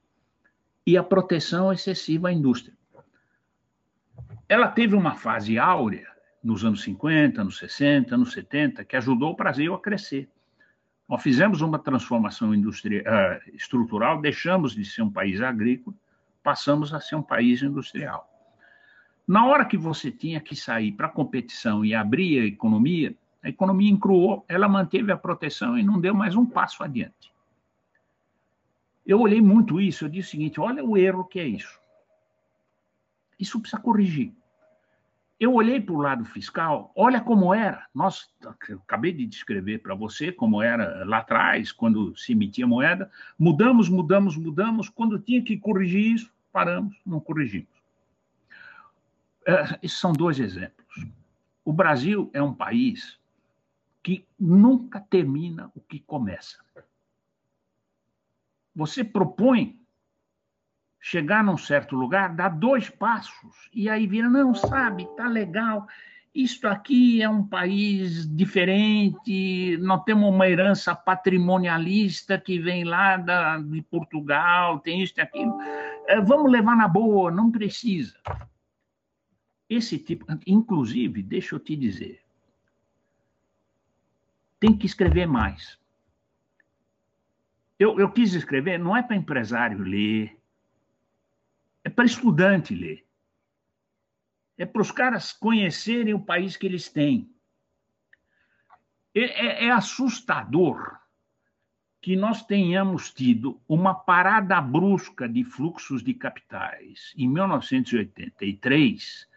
e 0.87 0.96
a 0.96 1.03
proteção 1.03 1.70
excessiva 1.70 2.29
à 2.29 2.33
indústria. 2.33 2.75
Ela 4.48 4.68
teve 4.68 4.96
uma 4.96 5.14
fase 5.14 5.59
áurea 5.59 6.09
nos 6.42 6.64
anos 6.64 6.83
50, 6.83 7.42
anos 7.42 7.59
60, 7.59 8.14
anos 8.14 8.33
70, 8.33 8.85
que 8.85 8.96
ajudou 8.96 9.33
o 9.33 9.37
Brasil 9.37 9.75
a 9.75 9.81
crescer. 9.81 10.29
Nós 11.07 11.22
fizemos 11.22 11.61
uma 11.61 11.79
transformação 11.79 12.55
industrial, 12.55 13.05
uh, 13.05 13.55
estrutural, 13.55 14.20
deixamos 14.20 14.75
de 14.75 14.85
ser 14.85 15.03
um 15.03 15.11
país 15.11 15.42
agrícola, 15.42 15.94
passamos 16.42 16.92
a 16.94 17.01
ser 17.01 17.16
um 17.16 17.22
país 17.22 17.62
industrial. 17.62 18.32
Na 19.27 19.47
hora 19.47 19.65
que 19.65 19.77
você 19.77 20.11
tinha 20.11 20.41
que 20.41 20.57
sair 20.57 20.93
para 20.93 21.07
a 21.07 21.11
competição 21.11 21.85
e 21.85 21.95
abrir 21.95 22.41
a 22.41 22.47
economia, 22.47 23.15
a 23.43 23.49
economia 23.49 23.91
encruou, 23.91 24.45
ela 24.49 24.69
manteve 24.69 25.11
a 25.13 25.17
proteção 25.17 25.79
e 25.79 25.83
não 25.83 26.01
deu 26.01 26.15
mais 26.15 26.35
um 26.35 26.47
passo 26.47 26.83
adiante. 26.83 27.33
Eu 29.07 29.21
olhei 29.21 29.40
muito 29.40 29.81
isso, 29.81 30.05
eu 30.05 30.09
disse 30.09 30.29
o 30.29 30.31
seguinte: 30.33 30.61
olha 30.61 30.85
o 30.85 30.96
erro 30.96 31.25
que 31.25 31.40
é 31.40 31.46
isso. 31.46 31.81
Isso 33.38 33.61
precisa 33.61 33.81
corrigir. 33.81 34.33
Eu 35.38 35.55
olhei 35.55 35.81
para 35.81 35.94
o 35.94 36.01
lado 36.01 36.25
fiscal, 36.25 36.92
olha 36.94 37.21
como 37.21 37.53
era. 37.53 37.88
Nós, 37.92 38.33
acabei 38.85 39.11
de 39.11 39.27
descrever 39.27 39.79
para 39.79 39.92
você 39.92 40.31
como 40.31 40.63
era 40.63 41.05
lá 41.05 41.19
atrás, 41.19 41.73
quando 41.73 42.17
se 42.17 42.31
emitia 42.31 42.65
moeda. 42.65 43.11
Mudamos, 43.37 43.88
mudamos, 43.88 44.37
mudamos. 44.37 44.88
Quando 44.88 45.19
tinha 45.19 45.42
que 45.42 45.57
corrigir 45.57 46.15
isso, 46.15 46.33
paramos, 46.53 46.96
não 47.05 47.19
corrigimos. 47.19 47.71
É, 49.47 49.79
esses 49.83 49.99
são 49.99 50.13
dois 50.13 50.38
exemplos. 50.38 51.07
O 51.65 51.73
Brasil 51.73 52.31
é 52.33 52.43
um 52.43 52.55
país 52.55 53.19
que 54.03 54.27
nunca 54.38 55.01
termina 55.01 55.71
o 55.75 55.81
que 55.81 56.01
começa. 56.01 56.59
Você 58.75 59.05
propõe 59.05 59.79
chegar 61.01 61.43
num 61.43 61.57
certo 61.57 61.97
lugar, 61.97 62.35
dá 62.35 62.49
dois 62.49 62.88
passos 62.88 63.69
e 63.73 63.88
aí 63.90 64.07
vira, 64.07 64.29
não, 64.31 64.55
sabe, 64.55 65.09
tá 65.17 65.27
legal, 65.27 65.87
isto 66.35 66.67
aqui 66.67 67.21
é 67.21 67.29
um 67.29 67.45
país 67.45 68.27
diferente, 68.35 69.77
nós 69.79 70.03
temos 70.05 70.33
uma 70.33 70.49
herança 70.49 70.95
patrimonialista 70.95 72.38
que 72.38 72.59
vem 72.59 72.85
lá 72.85 73.17
da, 73.17 73.59
de 73.59 73.83
Portugal, 73.83 74.79
tem 74.79 75.03
isso 75.03 75.15
e 75.19 75.21
aquilo, 75.21 75.61
é, 76.07 76.21
vamos 76.21 76.51
levar 76.51 76.77
na 76.77 76.88
boa, 76.88 77.31
não 77.31 77.51
precisa. 77.51 78.17
Esse 79.75 79.98
tipo, 79.98 80.27
inclusive, 80.46 81.23
deixa 81.23 81.54
eu 81.54 81.60
te 81.60 81.77
dizer, 81.77 82.23
tem 84.60 84.77
que 84.77 84.87
escrever 84.87 85.27
mais. 85.27 85.79
Eu, 87.79 87.98
eu 87.98 88.10
quis 88.10 88.35
escrever, 88.35 88.79
não 88.79 88.96
é 88.96 89.02
para 89.02 89.16
empresário 89.16 89.83
ler, 89.83 90.38
é 91.85 91.90
para 91.90 92.04
estudante 92.04 92.75
ler. 92.75 93.04
É 94.56 94.64
para 94.64 94.83
os 94.83 94.92
caras 94.92 95.33
conhecerem 95.33 96.14
o 96.14 96.20
país 96.20 96.56
que 96.56 96.66
eles 96.66 96.88
têm. 96.88 97.29
É, 99.14 99.20
é, 99.20 99.66
é 99.66 99.70
assustador 99.70 100.98
que 102.00 102.16
nós 102.16 102.44
tenhamos 102.44 103.12
tido 103.12 103.60
uma 103.68 103.94
parada 103.94 104.60
brusca 104.60 105.29
de 105.29 105.44
fluxos 105.44 106.02
de 106.02 106.14
capitais 106.14 107.12
em 107.16 107.29
1983 107.29 109.31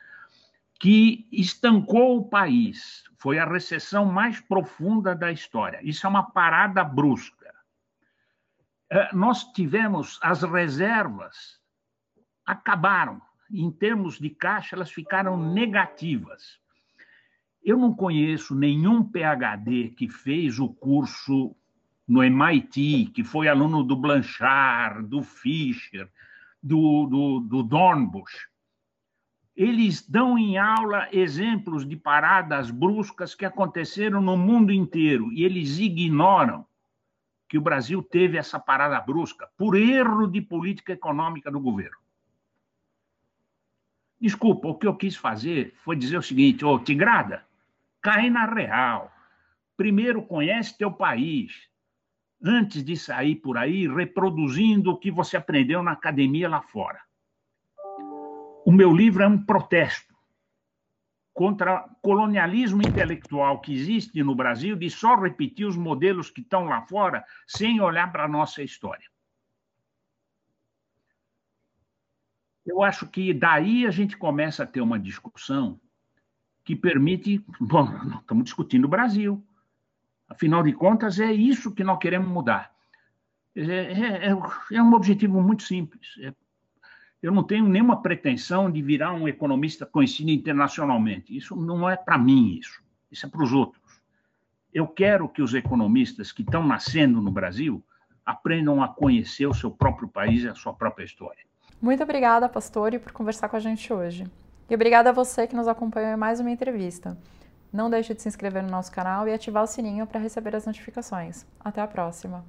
que 0.80 1.28
estancou 1.32 2.18
o 2.18 2.30
país. 2.30 3.04
Foi 3.18 3.40
a 3.40 3.46
recessão 3.46 4.06
mais 4.06 4.40
profunda 4.40 5.16
da 5.16 5.32
história. 5.32 5.80
Isso 5.84 6.06
é 6.06 6.10
uma 6.10 6.24
parada 6.24 6.84
brusca. 6.84 7.54
É, 8.90 9.16
nós 9.16 9.44
tivemos 9.52 10.20
as 10.22 10.44
reservas 10.44 11.60
acabaram. 12.46 13.22
Em 13.52 13.72
termos 13.72 14.20
de 14.20 14.30
caixa, 14.30 14.76
elas 14.76 14.92
ficaram 14.92 15.38
negativas. 15.38 16.60
Eu 17.64 17.78
não 17.78 17.96
conheço 17.96 18.54
nenhum 18.54 19.04
PhD 19.04 19.90
que 19.90 20.08
fez 20.08 20.60
o 20.60 20.70
curso 20.70 21.56
no 22.08 22.24
MIT, 22.24 23.12
que 23.14 23.24
foi 23.24 23.48
aluno 23.48 23.84
do 23.84 23.96
Blanchard, 23.96 25.08
do 25.08 25.24
Fischer, 25.24 26.08
do, 26.62 27.08
do, 27.08 27.40
do 27.40 27.64
Dornbusch. 27.64 28.48
Eles 29.56 30.06
dão 30.08 30.38
em 30.38 30.58
aula 30.58 31.08
exemplos 31.14 31.88
de 31.88 31.96
paradas 31.96 32.70
bruscas 32.70 33.34
que 33.34 33.46
aconteceram 33.46 34.22
no 34.22 34.36
mundo 34.36 34.74
inteiro 34.74 35.32
e 35.32 35.46
eles 35.46 35.80
ignoram 35.80 36.66
que 37.48 37.58
o 37.58 37.62
Brasil 37.62 38.04
teve 38.04 38.38
essa 38.38 38.60
parada 38.60 39.00
brusca 39.00 39.50
por 39.58 39.76
erro 39.76 40.28
de 40.28 40.42
política 40.42 40.92
econômica 40.92 41.50
do 41.50 41.60
governo. 41.60 41.98
Desculpa, 44.20 44.68
o 44.68 44.76
que 44.76 44.88
eu 44.88 44.96
quis 44.96 45.16
fazer 45.16 45.74
foi 45.84 45.96
dizer 45.96 46.18
o 46.18 46.24
seguinte: 46.24 46.66
ô, 46.66 46.78
Tigrada, 46.80 47.46
cai 48.02 48.30
na 48.30 48.46
real. 48.46 49.10
Primeiro 49.78 50.22
conhece 50.24 50.78
teu 50.78 50.92
país, 50.92 51.70
antes 52.44 52.84
de 52.84 52.98
sair 52.98 53.36
por 53.36 53.58
aí 53.58 53.88
reproduzindo 53.88 54.92
o 54.92 54.98
que 54.98 55.12
você 55.12 55.38
aprendeu 55.38 55.84
na 55.84 55.92
academia 55.92 56.50
lá 56.50 56.62
fora. 56.62 57.05
O 58.66 58.72
meu 58.72 58.92
livro 58.92 59.22
é 59.22 59.28
um 59.28 59.40
protesto 59.46 60.16
contra 61.32 61.86
o 61.86 61.96
colonialismo 62.02 62.82
intelectual 62.82 63.62
que 63.62 63.72
existe 63.72 64.24
no 64.24 64.34
Brasil 64.34 64.76
de 64.76 64.90
só 64.90 65.16
repetir 65.16 65.68
os 65.68 65.78
modelos 65.78 66.32
que 66.32 66.42
estão 66.42 66.66
lá 66.66 66.82
fora 66.82 67.24
sem 67.46 67.80
olhar 67.80 68.12
para 68.12 68.26
a 68.26 68.28
nossa 68.28 68.64
história. 68.64 69.08
Eu 72.66 72.82
acho 72.82 73.08
que 73.08 73.32
daí 73.36 73.86
a 73.86 73.92
gente 73.92 74.18
começa 74.18 74.64
a 74.64 74.68
ter 74.68 74.82
uma 74.82 74.98
discussão 74.98 75.80
que 76.64 76.76
permite. 76.76 77.46
Bom, 77.62 77.88
estamos 78.20 78.46
discutindo 78.46 78.86
o 78.86 78.90
Brasil. 78.90 79.46
Afinal 80.28 80.64
de 80.64 80.74
contas, 80.74 81.20
é 81.20 81.32
isso 81.32 81.72
que 81.72 81.84
nós 81.84 82.00
queremos 82.00 82.28
mudar. 82.28 82.74
É, 83.56 83.62
é, 83.62 84.30
é, 84.32 84.38
é 84.72 84.82
um 84.82 84.94
objetivo 84.94 85.40
muito 85.40 85.62
simples. 85.62 86.16
É, 86.20 86.34
eu 87.26 87.32
não 87.32 87.42
tenho 87.42 87.68
nenhuma 87.68 88.04
pretensão 88.04 88.70
de 88.70 88.84
virar 88.84 89.12
um 89.12 89.28
economista 89.28 89.84
conhecido 89.84 90.30
internacionalmente. 90.30 91.36
Isso 91.36 91.56
não 91.56 91.90
é 91.90 91.98
para 91.98 92.20
mim, 92.20 92.60
isso. 92.60 92.84
Isso 93.12 93.26
é 93.26 93.30
para 93.30 93.44
os 93.44 93.52
outros. 93.52 93.82
Eu 94.72 94.88
quero 94.88 95.28
que 95.28 95.42
os 95.42 95.56
economistas 95.56 96.32
que 96.32 96.44
estão 96.44 96.64
nascendo 96.68 97.20
no 97.20 97.32
Brasil 97.32 97.84
aprendam 98.24 98.84
a 98.84 98.88
conhecer 98.88 99.48
o 99.48 99.56
seu 99.56 99.72
próprio 99.72 100.08
país 100.08 100.44
e 100.44 100.50
a 100.50 100.54
sua 100.54 100.72
própria 100.72 101.04
história. 101.04 101.44
Muito 101.82 102.04
obrigada, 102.04 102.48
Pastore, 102.48 103.00
por 103.00 103.12
conversar 103.12 103.50
com 103.50 103.56
a 103.56 103.60
gente 103.60 103.92
hoje. 103.92 104.28
E 104.70 104.76
obrigada 104.76 105.10
a 105.10 105.14
você 105.14 105.48
que 105.48 105.56
nos 105.56 105.68
acompanhou 105.68 106.12
em 106.12 106.18
mais 106.18 106.40
uma 106.40 106.52
entrevista. 106.52 107.18
Não 107.74 107.90
deixe 107.90 108.14
de 108.14 108.22
se 108.22 108.28
inscrever 108.28 108.62
no 108.62 108.70
nosso 108.70 108.92
canal 108.92 109.28
e 109.28 109.34
ativar 109.34 109.64
o 109.64 109.68
sininho 109.68 110.06
para 110.06 110.20
receber 110.20 110.56
as 110.56 110.68
notificações. 110.68 111.44
Até 111.60 111.82
a 111.82 111.88
próxima! 111.88 112.46